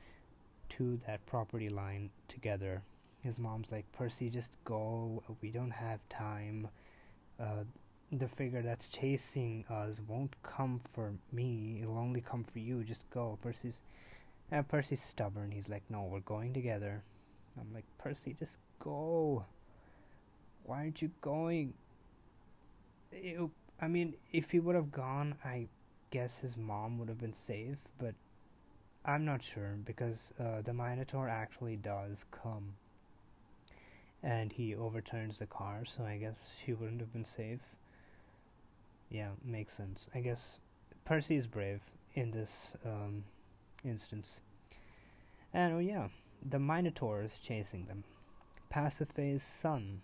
to 0.69 0.97
that 1.05 1.25
property 1.25 1.69
line 1.69 2.09
together." 2.27 2.81
His 3.21 3.37
mom's 3.37 3.71
like, 3.71 3.91
"Percy, 3.91 4.29
just 4.29 4.57
go. 4.63 5.23
We 5.41 5.51
don't 5.51 5.71
have 5.71 5.99
time. 6.09 6.69
Uh, 7.39 7.65
the 8.11 8.27
figure 8.27 8.61
that's 8.61 8.87
chasing 8.87 9.65
us 9.69 9.99
won't 10.07 10.35
come 10.43 10.81
for 10.93 11.13
me. 11.31 11.81
It'll 11.81 11.97
only 11.97 12.21
come 12.21 12.43
for 12.43 12.59
you. 12.59 12.83
Just 12.83 13.09
go." 13.09 13.37
Percy's, 13.41 13.81
uh, 14.51 14.63
Percy's 14.63 15.01
stubborn. 15.03 15.51
He's 15.51 15.69
like, 15.69 15.83
"No, 15.89 16.03
we're 16.03 16.21
going 16.21 16.53
together." 16.53 17.03
I'm 17.59 17.73
like, 17.73 17.85
"Percy, 17.97 18.33
just 18.33 18.57
go. 18.79 19.45
Why 20.63 20.77
aren't 20.77 21.01
you 21.01 21.11
going?" 21.21 21.73
It, 23.11 23.49
I 23.81 23.87
mean, 23.87 24.15
if 24.31 24.51
he 24.51 24.59
would 24.59 24.75
have 24.75 24.91
gone, 24.91 25.35
I 25.43 25.67
guess 26.11 26.37
his 26.39 26.55
mom 26.55 26.99
would 26.99 27.09
have 27.09 27.19
been 27.19 27.33
safe, 27.33 27.77
but 27.97 28.13
I'm 29.03 29.25
not 29.25 29.43
sure 29.43 29.77
because 29.85 30.31
uh, 30.39 30.61
the 30.61 30.73
Minotaur 30.73 31.27
actually 31.27 31.77
does 31.77 32.17
come 32.31 32.73
and 34.21 34.51
he 34.51 34.75
overturns 34.75 35.39
the 35.39 35.47
car, 35.47 35.83
so 35.85 36.03
I 36.03 36.17
guess 36.17 36.37
she 36.63 36.73
wouldn't 36.73 36.99
have 36.99 37.11
been 37.11 37.25
safe. 37.25 37.61
Yeah, 39.09 39.29
makes 39.43 39.75
sense. 39.75 40.07
I 40.13 40.19
guess 40.19 40.59
Percy 41.05 41.35
is 41.35 41.47
brave 41.47 41.81
in 42.13 42.31
this 42.31 42.51
um, 42.85 43.23
instance. 43.83 44.41
And 45.53 45.73
oh 45.73 45.79
yeah, 45.79 46.09
the 46.47 46.59
Minotaur 46.59 47.23
is 47.23 47.39
chasing 47.43 47.85
them. 47.85 48.03
Pasiphae's 48.69 49.43
son. 49.61 50.01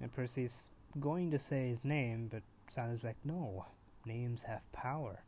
And 0.00 0.12
Percy's 0.12 0.68
going 1.00 1.30
to 1.30 1.38
say 1.38 1.68
his 1.68 1.84
name, 1.84 2.28
but 2.30 2.42
Sally's 2.74 3.04
like, 3.04 3.16
no, 3.24 3.64
names 4.06 4.42
have 4.42 4.60
power. 4.72 5.22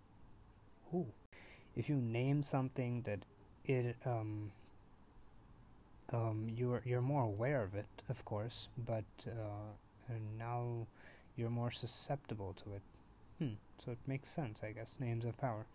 Ooh. 0.95 1.07
If 1.77 1.89
you 1.89 1.97
name 1.97 2.43
something 2.43 3.03
that 3.03 3.21
it 3.65 3.97
um 4.07 4.53
um, 6.13 6.49
you're 6.55 6.83
you're 6.85 7.01
more 7.01 7.25
aware 7.25 7.63
of 7.63 7.75
it, 7.75 7.87
of 8.09 8.25
course, 8.25 8.69
but 8.87 9.05
uh, 9.27 10.13
now 10.39 10.87
you're 11.37 11.51
more 11.51 11.71
susceptible 11.71 12.55
to 12.65 12.75
it. 12.75 12.83
Hmm. 13.39 13.55
So 13.85 13.93
it 13.93 13.99
makes 14.07 14.31
sense, 14.31 14.61
I 14.63 14.73
guess. 14.73 14.91
Names 15.01 15.25
of 15.25 15.37
power. 15.39 15.67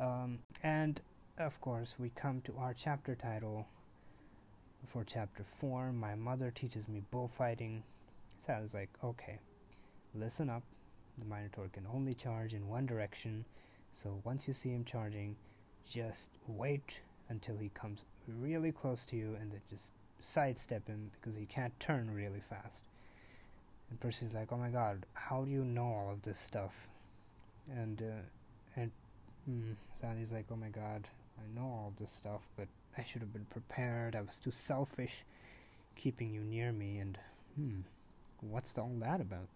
Um, 0.00 0.40
and 0.62 1.00
of 1.38 1.58
course, 1.60 1.94
we 1.98 2.10
come 2.10 2.42
to 2.42 2.54
our 2.58 2.74
chapter 2.74 3.14
title 3.14 3.66
for 4.92 5.04
chapter 5.04 5.44
four. 5.60 5.92
My 5.92 6.14
mother 6.14 6.52
teaches 6.54 6.86
me 6.88 7.02
bullfighting. 7.10 7.82
Sounds 8.44 8.74
like 8.74 8.90
okay. 9.02 9.38
Listen 10.14 10.50
up. 10.50 10.62
The 11.18 11.24
Minotaur 11.24 11.68
can 11.68 11.86
only 11.92 12.14
charge 12.14 12.54
in 12.54 12.68
one 12.68 12.86
direction, 12.86 13.44
so 13.92 14.20
once 14.24 14.48
you 14.48 14.54
see 14.54 14.70
him 14.70 14.84
charging, 14.84 15.36
just 15.88 16.28
wait 16.46 17.00
until 17.28 17.56
he 17.56 17.68
comes 17.70 18.04
really 18.40 18.72
close 18.72 19.04
to 19.06 19.16
you 19.16 19.36
and 19.40 19.52
then 19.52 19.60
just 19.70 19.92
sidestep 20.20 20.86
him 20.88 21.10
because 21.12 21.36
he 21.36 21.46
can't 21.46 21.78
turn 21.78 22.12
really 22.12 22.42
fast. 22.48 22.82
And 23.90 24.00
Percy's 24.00 24.32
like, 24.32 24.52
"Oh 24.52 24.56
my 24.56 24.70
God, 24.70 25.06
how 25.12 25.44
do 25.44 25.50
you 25.50 25.64
know 25.64 25.86
all 25.86 26.10
of 26.10 26.22
this 26.22 26.40
stuff?" 26.40 26.72
And 27.70 28.02
uh, 28.02 28.80
and 28.80 28.90
mm, 29.48 29.76
Sally's 30.00 30.32
like, 30.32 30.46
"Oh 30.50 30.56
my 30.56 30.68
God, 30.68 31.06
I 31.38 31.58
know 31.58 31.66
all 31.66 31.88
of 31.88 31.96
this 31.98 32.10
stuff, 32.10 32.40
but 32.56 32.68
I 32.96 33.04
should 33.04 33.20
have 33.20 33.32
been 33.32 33.46
prepared. 33.46 34.14
I 34.16 34.20
was 34.20 34.38
too 34.42 34.52
selfish, 34.52 35.24
keeping 35.96 36.32
you 36.32 36.40
near 36.42 36.72
me. 36.72 36.98
And 36.98 37.18
hmm, 37.56 37.80
what's 38.40 38.76
all 38.78 38.92
that 39.00 39.20
about? 39.20 39.48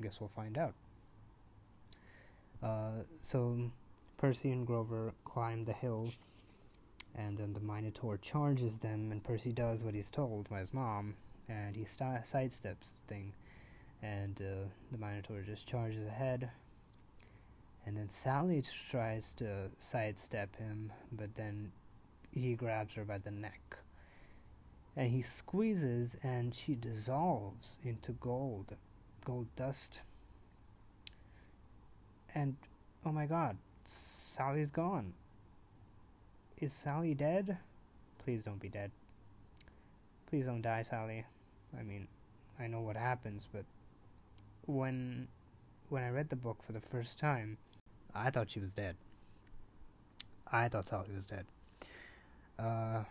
Guess 0.00 0.20
we'll 0.20 0.30
find 0.34 0.56
out." 0.58 0.74
Uh, 2.62 3.02
so 3.20 3.70
Percy 4.16 4.50
and 4.50 4.66
Grover 4.66 5.12
climb 5.24 5.64
the 5.64 5.72
hill 5.72 6.10
and 7.18 7.36
then 7.36 7.52
the 7.52 7.60
Minotaur 7.60 8.16
charges 8.16 8.78
them, 8.78 9.10
and 9.10 9.22
Percy 9.22 9.52
does 9.52 9.82
what 9.82 9.94
he's 9.94 10.10
told 10.10 10.48
by 10.48 10.60
his 10.60 10.72
mom, 10.72 11.14
and 11.48 11.74
he 11.74 11.84
st- 11.84 12.24
sidesteps 12.24 12.92
the 12.92 13.14
thing, 13.14 13.32
and 14.02 14.40
uh, 14.40 14.68
the 14.92 14.98
Minotaur 14.98 15.42
just 15.42 15.66
charges 15.66 16.06
ahead. 16.06 16.50
And 17.86 17.96
then 17.96 18.08
Sally 18.08 18.62
tries 18.90 19.32
to 19.38 19.70
sidestep 19.78 20.56
him, 20.56 20.92
but 21.10 21.34
then 21.34 21.72
he 22.30 22.54
grabs 22.54 22.94
her 22.94 23.04
by 23.04 23.18
the 23.18 23.30
neck. 23.30 23.78
And 24.96 25.10
he 25.10 25.22
squeezes, 25.22 26.10
and 26.22 26.54
she 26.54 26.74
dissolves 26.74 27.78
into 27.84 28.12
gold, 28.12 28.76
gold 29.28 29.46
dust. 29.56 30.00
And 32.34 32.56
oh 33.04 33.12
my 33.12 33.26
god, 33.26 33.58
Sally's 33.84 34.70
gone. 34.70 35.12
Is 36.60 36.72
Sally 36.72 37.14
dead? 37.14 37.58
Please 38.24 38.42
don't 38.44 38.60
be 38.60 38.70
dead. 38.70 38.90
Please 40.30 40.46
don't 40.46 40.62
die, 40.62 40.82
Sally. 40.82 41.24
I 41.78 41.82
mean, 41.82 42.08
I 42.58 42.66
know 42.68 42.80
what 42.80 42.96
happens, 42.96 43.46
but 43.52 43.64
when 44.66 45.28
when 45.90 46.02
I 46.02 46.08
read 46.08 46.30
the 46.30 46.36
book 46.36 46.62
for 46.66 46.72
the 46.72 46.80
first 46.80 47.18
time, 47.18 47.58
I 48.14 48.30
thought 48.30 48.50
she 48.50 48.60
was 48.60 48.70
dead. 48.70 48.96
I 50.50 50.68
thought 50.68 50.88
Sally 50.88 51.08
was 51.14 51.26
dead. 51.26 51.44
Uh, 52.58 53.04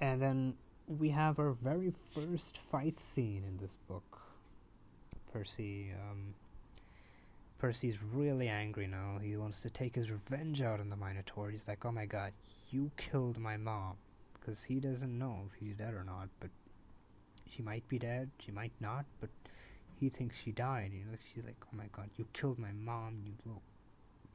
and 0.00 0.20
then 0.20 0.54
we 0.88 1.10
have 1.10 1.38
our 1.38 1.52
very 1.52 1.92
first 2.12 2.58
fight 2.70 2.98
scene 2.98 3.44
in 3.46 3.58
this 3.60 3.76
book. 3.88 4.21
Percy 5.32 5.92
um, 5.92 6.34
Percy's 7.62 7.96
really 8.12 8.48
angry 8.48 8.88
now. 8.88 9.18
He 9.22 9.36
wants 9.36 9.60
to 9.60 9.70
take 9.70 9.94
his 9.94 10.10
revenge 10.10 10.62
out 10.62 10.80
on 10.80 10.90
the 10.90 10.96
Minotaur. 10.96 11.48
He's 11.48 11.68
like, 11.68 11.84
oh 11.84 11.92
my 11.92 12.06
god, 12.06 12.32
you 12.70 12.90
killed 12.96 13.38
my 13.38 13.56
mom. 13.56 13.94
Because 14.34 14.58
he 14.64 14.80
doesn't 14.80 15.16
know 15.16 15.44
if 15.46 15.58
she's 15.60 15.76
dead 15.76 15.94
or 15.94 16.02
not, 16.02 16.28
but 16.40 16.50
she 17.48 17.62
might 17.62 17.86
be 17.88 18.00
dead, 18.00 18.30
she 18.44 18.50
might 18.50 18.72
not, 18.80 19.04
but 19.20 19.30
he 20.00 20.08
thinks 20.08 20.36
she 20.36 20.50
died. 20.50 20.90
You 20.92 21.04
know, 21.04 21.16
she's 21.32 21.44
like, 21.44 21.54
oh 21.62 21.76
my 21.76 21.86
god, 21.92 22.10
you 22.16 22.26
killed 22.32 22.58
my 22.58 22.72
mom, 22.72 23.20
you 23.24 23.32
little, 23.46 23.62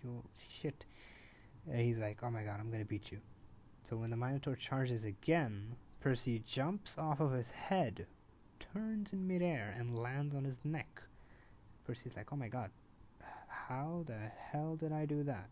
you 0.01 0.10
little 0.10 0.29
shit. 0.62 0.86
And 1.69 1.81
he's 1.81 1.97
like, 1.97 2.19
oh 2.23 2.29
my 2.29 2.43
god, 2.43 2.62
I'm 2.62 2.71
gonna 2.71 2.86
beat 2.86 3.12
you. 3.12 3.19
So 3.83 3.97
when 3.97 4.10
the 4.10 4.15
Minotaur 4.15 4.55
charges 4.55 5.03
again, 5.03 5.75
Percy 5.99 6.41
jumps 6.47 6.95
off 6.97 7.19
of 7.19 7.33
his 7.33 7.49
head, 7.49 8.05
turns 8.74 9.13
in 9.13 9.28
midair, 9.28 9.76
and 9.78 9.98
lands 9.98 10.36
on 10.36 10.43
his 10.43 10.60
neck. 10.63 11.02
Percy's 11.86 12.15
like, 12.15 12.32
oh 12.32 12.36
my 12.36 12.48
god, 12.48 12.70
how 13.48 14.04
the 14.08 14.32
hell 14.52 14.76
did 14.76 14.91
I 14.91 15.06
do 15.06 15.24
that? 15.24 15.50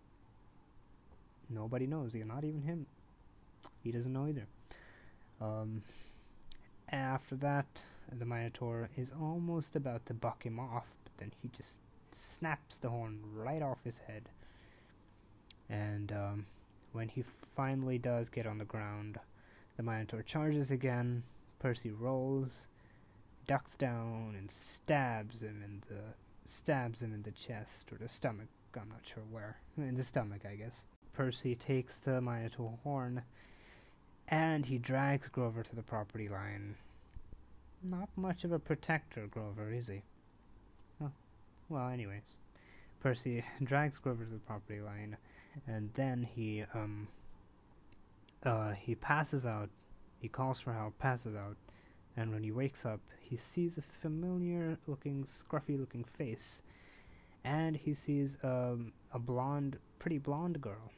Nobody 1.49 1.87
knows. 1.87 2.13
Not 2.15 2.43
even 2.43 2.61
him. 2.61 2.85
He 3.83 3.91
doesn't 3.91 4.11
know 4.11 4.27
either. 4.27 4.47
Um, 5.39 5.83
after 6.89 7.35
that, 7.35 7.65
the 8.17 8.25
Minotaur 8.25 8.89
is 8.97 9.11
almost 9.19 9.75
about 9.75 10.05
to 10.07 10.13
buck 10.13 10.43
him 10.43 10.59
off, 10.59 10.85
but 11.03 11.13
then 11.17 11.31
he 11.41 11.49
just 11.55 11.73
snaps 12.37 12.77
the 12.77 12.89
horn 12.89 13.19
right 13.33 13.61
off 13.61 13.77
his 13.83 13.99
head. 14.07 14.23
And 15.69 16.11
um, 16.11 16.45
when 16.93 17.09
he 17.09 17.23
finally 17.55 17.97
does 17.97 18.29
get 18.29 18.45
on 18.45 18.57
the 18.57 18.65
ground, 18.65 19.19
the 19.77 19.83
Minotaur 19.83 20.21
charges 20.23 20.71
again. 20.71 21.23
Percy 21.59 21.91
rolls, 21.91 22.67
ducks 23.47 23.75
down, 23.75 24.35
and 24.37 24.49
stabs 24.49 25.41
him 25.41 25.61
in 25.63 25.83
the 25.87 26.01
stabs 26.47 27.01
him 27.01 27.13
in 27.13 27.23
the 27.23 27.31
chest 27.31 27.91
or 27.91 27.97
the 27.97 28.09
stomach. 28.09 28.47
I'm 28.75 28.89
not 28.89 29.01
sure 29.03 29.23
where. 29.31 29.57
In 29.77 29.95
the 29.95 30.03
stomach, 30.03 30.41
I 30.49 30.55
guess. 30.55 30.85
Percy 31.13 31.55
takes 31.55 31.99
the 31.99 32.21
Minotaur 32.21 32.77
horn 32.83 33.21
and 34.27 34.65
he 34.65 34.77
drags 34.77 35.29
Grover 35.29 35.63
to 35.63 35.75
the 35.75 35.83
property 35.83 36.27
line. 36.27 36.75
Not 37.83 38.09
much 38.15 38.43
of 38.43 38.51
a 38.51 38.59
protector, 38.59 39.27
Grover, 39.27 39.71
is 39.71 39.87
he? 39.87 40.01
Oh, 41.01 41.11
well, 41.69 41.87
anyways. 41.87 42.23
Percy 42.99 43.45
drags 43.63 43.97
Grover 43.97 44.25
to 44.25 44.31
the 44.31 44.39
property 44.39 44.81
line 44.81 45.15
and 45.67 45.89
then 45.93 46.27
he, 46.35 46.65
um, 46.73 47.07
uh, 48.43 48.71
he 48.71 48.95
passes 48.95 49.45
out. 49.45 49.69
He 50.19 50.27
calls 50.27 50.59
for 50.59 50.73
help, 50.73 50.97
passes 50.99 51.35
out, 51.35 51.55
and 52.17 52.31
when 52.31 52.43
he 52.43 52.51
wakes 52.51 52.85
up, 52.85 52.99
he 53.19 53.37
sees 53.37 53.77
a 53.77 53.81
familiar 53.81 54.77
looking, 54.87 55.25
scruffy 55.25 55.79
looking 55.79 56.03
face, 56.03 56.61
and 57.43 57.75
he 57.75 57.93
sees 57.93 58.37
um, 58.43 58.93
a 59.11 59.19
blonde, 59.19 59.77
pretty 59.99 60.17
blonde 60.17 60.61
girl. 60.61 60.91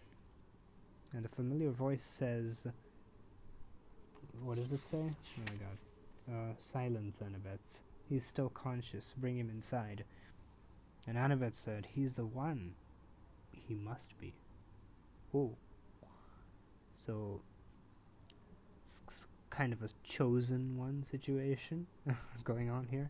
And 1.14 1.24
the 1.24 1.30
familiar 1.30 1.72
voice 1.72 2.04
says, 2.04 2.68
what 4.44 4.58
does 4.58 4.72
it 4.72 4.86
say? 4.86 4.98
Oh 4.98 5.42
my 5.46 5.56
god. 5.56 5.78
Uh, 6.30 6.54
silence, 6.72 7.22
Annabeth. 7.22 7.60
He's 8.10 8.26
still 8.26 8.50
conscious. 8.50 9.14
Bring 9.18 9.38
him 9.38 9.50
inside. 9.50 10.04
And 11.08 11.18
Annabeth 11.18 11.56
said, 11.56 11.88
He's 11.94 12.14
the 12.14 12.26
one. 12.26 12.74
He 13.52 13.74
must 13.74 14.18
be. 14.20 14.34
Oh. 15.34 15.56
So, 17.06 17.42
kind 19.58 19.74
of 19.74 19.82
a 19.82 19.90
chosen 20.04 20.78
one 20.78 21.04
situation 21.10 21.88
going 22.44 22.70
on 22.70 22.86
here. 22.92 23.10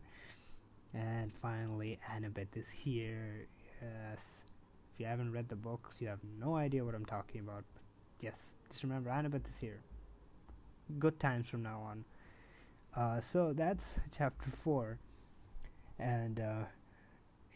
And 0.94 1.30
finally, 1.42 2.00
Annabeth 2.10 2.56
is 2.56 2.64
here. 2.72 3.46
Yes. 3.82 4.20
If 4.94 5.00
you 5.00 5.04
haven't 5.04 5.30
read 5.30 5.50
the 5.50 5.56
books, 5.56 5.96
you 6.00 6.08
have 6.08 6.20
no 6.40 6.56
idea 6.56 6.82
what 6.82 6.94
I'm 6.94 7.04
talking 7.04 7.42
about. 7.42 7.64
But 7.74 7.82
yes, 8.22 8.36
just 8.70 8.82
remember, 8.82 9.10
Annabeth 9.10 9.46
is 9.46 9.58
here. 9.60 9.80
Good 10.98 11.20
times 11.20 11.48
from 11.48 11.62
now 11.62 11.82
on. 11.82 12.04
Uh, 12.96 13.20
so 13.20 13.52
that's 13.54 13.94
chapter 14.16 14.50
4. 14.64 14.98
And 15.98 16.40
uh, 16.40 16.64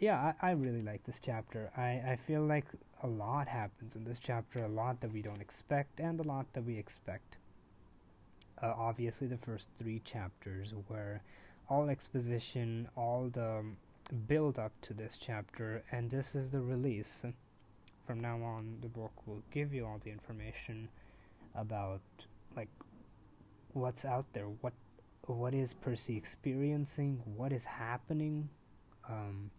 yeah, 0.01 0.35
I, 0.43 0.49
I 0.49 0.51
really 0.51 0.83
like 0.83 1.03
this 1.05 1.19
chapter. 1.25 1.71
I, 1.79 2.13
I 2.13 2.19
feel 2.27 2.43
like 2.43 2.67
a 3.03 3.07
lot 3.07 3.49
happens 3.49 3.97
in 3.97 4.05
this 4.05 4.19
chapter, 4.19 4.65
a 4.65 4.69
lot 4.69 5.01
that 5.01 5.11
we 5.11 5.23
don't 5.23 5.41
expect, 5.41 5.99
and 5.99 6.21
a 6.21 6.25
lot 6.25 6.45
that 6.53 6.65
we 6.65 6.77
expect. 6.77 7.37
Uh, 8.63 8.75
obviously, 8.79 9.27
the 9.27 9.39
first 9.39 9.67
three 9.79 10.01
chapters 10.05 10.73
were 10.89 11.21
all 11.69 11.89
exposition, 11.89 12.89
all 12.97 13.29
the 13.33 13.65
build 14.29 14.59
up 14.59 14.73
to 14.83 14.95
this 14.95 15.19
chapter, 15.21 15.83
and 15.91 16.11
this 16.11 16.35
is 16.35 16.51
the 16.51 16.61
release. 16.61 17.25
From 18.07 18.21
now 18.21 18.43
on, 18.43 18.79
the 18.81 18.89
book 18.89 19.13
will 19.27 19.43
give 19.51 19.73
you 19.73 19.87
all 19.87 19.99
the 20.03 20.11
information 20.11 20.89
about 21.55 22.01
like 22.57 22.69
what's 23.73 24.05
out 24.05 24.27
there, 24.33 24.47
what 24.61 24.73
what 25.27 25.55
is 25.55 25.73
Percy 25.73 26.17
experiencing, 26.17 27.23
what 27.37 27.53
is 27.53 27.65
happening. 27.65 28.49
Um, 29.09 29.51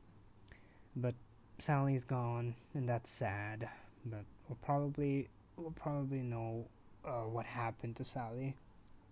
but 0.96 1.16
Sally's 1.60 2.04
gone, 2.04 2.56
and 2.74 2.88
that's 2.88 3.10
sad. 3.12 3.70
But 4.06 4.26
we'll 4.48 4.58
probably 4.64 5.30
we'll 5.58 5.72
probably 5.72 6.20
know 6.20 6.68
uh, 7.06 7.24
what 7.24 7.46
happened 7.46 7.96
to 7.98 8.06
Sally, 8.06 8.56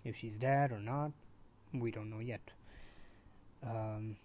if 0.03 0.15
she's 0.15 0.35
dead 0.35 0.71
or 0.71 0.79
not. 0.79 1.11
We 1.73 1.91
don't 1.91 2.09
know 2.09 2.19
yet. 2.19 2.41
Um, 3.63 4.17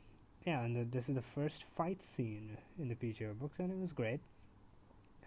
yeah, 0.47 0.62
and 0.62 0.77
the, 0.77 0.85
this 0.85 1.09
is 1.09 1.15
the 1.15 1.23
first 1.35 1.65
fight 1.77 2.01
scene 2.03 2.57
in 2.79 2.89
the 2.89 2.95
PJO 2.95 3.39
books, 3.39 3.59
and 3.59 3.71
it 3.71 3.79
was 3.79 3.93
great. 3.93 4.21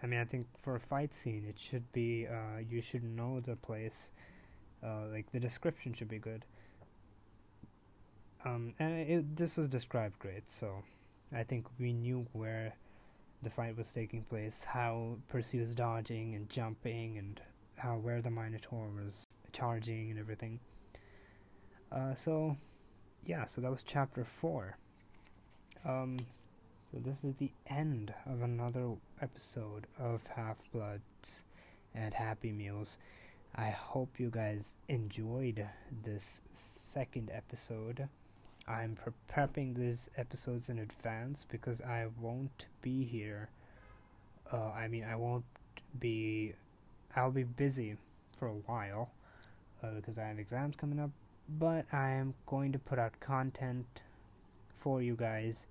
I 0.02 0.06
mean, 0.06 0.18
I 0.18 0.24
think 0.24 0.46
for 0.62 0.76
a 0.76 0.80
fight 0.80 1.12
scene, 1.12 1.44
it 1.48 1.56
should 1.58 1.90
be 1.92 2.26
uh, 2.26 2.60
you 2.68 2.80
should 2.80 3.04
know 3.04 3.40
the 3.40 3.56
place. 3.56 4.10
Uh, 4.82 5.06
like 5.12 5.30
the 5.30 5.40
description 5.40 5.92
should 5.92 6.08
be 6.08 6.18
good. 6.18 6.44
Um, 8.46 8.72
and 8.78 8.92
it, 9.00 9.36
this 9.36 9.58
was 9.58 9.68
described 9.68 10.18
great, 10.18 10.48
so 10.48 10.82
I 11.34 11.42
think 11.42 11.66
we 11.78 11.92
knew 11.92 12.26
where 12.32 12.72
the 13.42 13.50
fight 13.50 13.76
was 13.76 13.88
taking 13.88 14.22
place, 14.22 14.64
how 14.66 15.18
Percy 15.28 15.60
was 15.60 15.74
dodging 15.74 16.34
and 16.34 16.48
jumping, 16.48 17.18
and 17.18 17.38
how 17.76 17.96
where 17.96 18.22
the 18.22 18.30
Minotaur 18.30 18.88
was 18.88 19.26
charging 19.52 20.10
and 20.10 20.18
everything. 20.18 20.60
Uh, 21.92 22.14
so, 22.14 22.56
yeah, 23.26 23.46
so 23.46 23.60
that 23.60 23.70
was 23.70 23.82
chapter 23.82 24.24
four. 24.40 24.76
Um, 25.84 26.18
so 26.92 26.98
this 26.98 27.24
is 27.24 27.34
the 27.36 27.50
end 27.68 28.12
of 28.26 28.42
another 28.42 28.90
episode 29.22 29.86
of 29.98 30.20
Half 30.34 30.56
Bloods 30.72 31.44
and 31.94 32.12
Happy 32.14 32.52
Meals. 32.52 32.98
I 33.54 33.70
hope 33.70 34.18
you 34.18 34.30
guys 34.30 34.64
enjoyed 34.88 35.66
this 36.04 36.40
second 36.92 37.30
episode. 37.32 38.08
I'm 38.68 38.96
pre- 38.96 39.12
prepping 39.32 39.76
these 39.76 40.08
episodes 40.16 40.68
in 40.68 40.78
advance 40.78 41.44
because 41.50 41.80
I 41.80 42.06
won't 42.20 42.66
be 42.82 43.04
here. 43.04 43.48
Uh, 44.52 44.70
I 44.70 44.88
mean, 44.88 45.04
I 45.04 45.16
won't 45.16 45.44
be. 45.98 46.54
I'll 47.16 47.32
be 47.32 47.42
busy 47.42 47.96
for 48.38 48.48
a 48.48 48.54
while 48.66 49.10
because 49.82 50.18
I 50.18 50.24
have 50.24 50.38
exams 50.38 50.76
coming 50.76 51.00
up, 51.00 51.10
but 51.58 51.84
I 51.92 52.10
am 52.10 52.34
going 52.46 52.72
to 52.72 52.78
put 52.78 52.98
out 52.98 53.18
content 53.20 53.86
for 54.80 55.02
you 55.02 55.14
guys, 55.16 55.66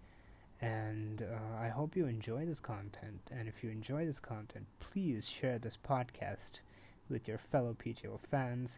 and 0.61 1.21
uh, 1.21 1.61
I 1.61 1.69
hope 1.69 1.95
you 1.95 2.05
enjoy 2.05 2.45
this 2.45 2.59
content. 2.59 3.21
And 3.31 3.47
if 3.47 3.63
you 3.63 3.69
enjoy 3.69 4.05
this 4.05 4.19
content, 4.19 4.65
please 4.79 5.27
share 5.27 5.59
this 5.59 5.77
podcast 5.87 6.59
with 7.09 7.27
your 7.27 7.39
fellow 7.51 7.75
PJO 7.83 8.19
fans. 8.29 8.77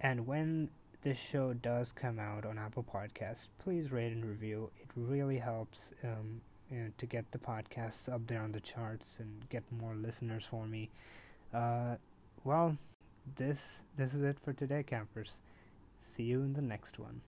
And 0.00 0.26
when 0.26 0.70
this 1.02 1.18
show 1.18 1.54
does 1.54 1.92
come 1.92 2.18
out 2.18 2.44
on 2.44 2.58
Apple 2.58 2.84
Podcasts, 2.84 3.48
please 3.62 3.90
rate 3.90 4.12
and 4.12 4.24
review. 4.24 4.70
It 4.80 4.88
really 4.94 5.38
helps 5.38 5.92
um, 6.04 6.40
you 6.70 6.78
know, 6.78 6.90
to 6.98 7.06
get 7.06 7.30
the 7.32 7.38
podcasts 7.38 8.12
up 8.12 8.26
there 8.26 8.42
on 8.42 8.52
the 8.52 8.60
charts 8.60 9.16
and 9.18 9.48
get 9.48 9.64
more 9.72 9.94
listeners 9.94 10.44
for 10.48 10.66
me. 10.66 10.90
Uh, 11.52 11.96
well, 12.44 12.76
this 13.36 13.60
this 13.96 14.14
is 14.14 14.22
it 14.22 14.38
for 14.42 14.52
today, 14.52 14.82
campers. 14.82 15.40
See 16.00 16.22
you 16.22 16.40
in 16.42 16.52
the 16.52 16.62
next 16.62 16.98
one. 16.98 17.20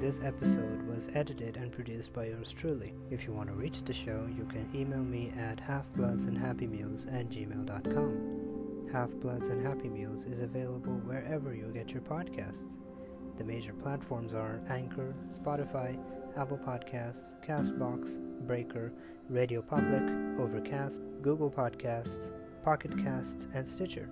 This 0.00 0.20
episode 0.22 0.86
was 0.86 1.08
edited 1.14 1.56
and 1.56 1.72
produced 1.72 2.12
by 2.12 2.26
yours 2.26 2.52
truly. 2.52 2.94
If 3.10 3.24
you 3.24 3.32
want 3.32 3.48
to 3.48 3.54
reach 3.54 3.82
the 3.82 3.92
show, 3.92 4.28
you 4.36 4.44
can 4.44 4.70
email 4.74 5.02
me 5.02 5.32
at 5.38 5.58
halfbloodsandhappymeals 5.58 7.12
at 7.12 7.28
gmail.com. 7.28 8.90
Half 8.92 9.10
Bloods 9.16 9.48
and 9.48 9.66
Happy 9.66 9.88
Meals 9.88 10.24
is 10.24 10.40
available 10.40 10.94
wherever 11.04 11.54
you 11.54 11.70
get 11.74 11.90
your 11.92 12.02
podcasts. 12.02 12.76
The 13.36 13.44
major 13.44 13.72
platforms 13.72 14.34
are 14.34 14.60
Anchor, 14.70 15.14
Spotify, 15.30 15.98
Apple 16.36 16.58
Podcasts, 16.58 17.34
Castbox, 17.46 18.18
Breaker, 18.46 18.92
Radio 19.28 19.60
Public, 19.60 20.02
Overcast, 20.40 21.02
Google 21.20 21.50
Podcasts, 21.50 22.32
Pocket 22.64 22.96
Casts, 22.96 23.46
and 23.52 23.68
Stitcher. 23.68 24.08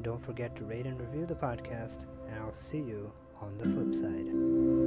Don't 0.00 0.24
forget 0.24 0.56
to 0.56 0.64
rate 0.64 0.86
and 0.86 0.98
review 0.98 1.26
the 1.26 1.34
podcast, 1.34 2.06
and 2.28 2.38
I'll 2.38 2.54
see 2.54 2.78
you 2.78 3.12
on 3.42 3.58
the 3.58 3.64
flip 3.64 3.94
side. 3.94 4.85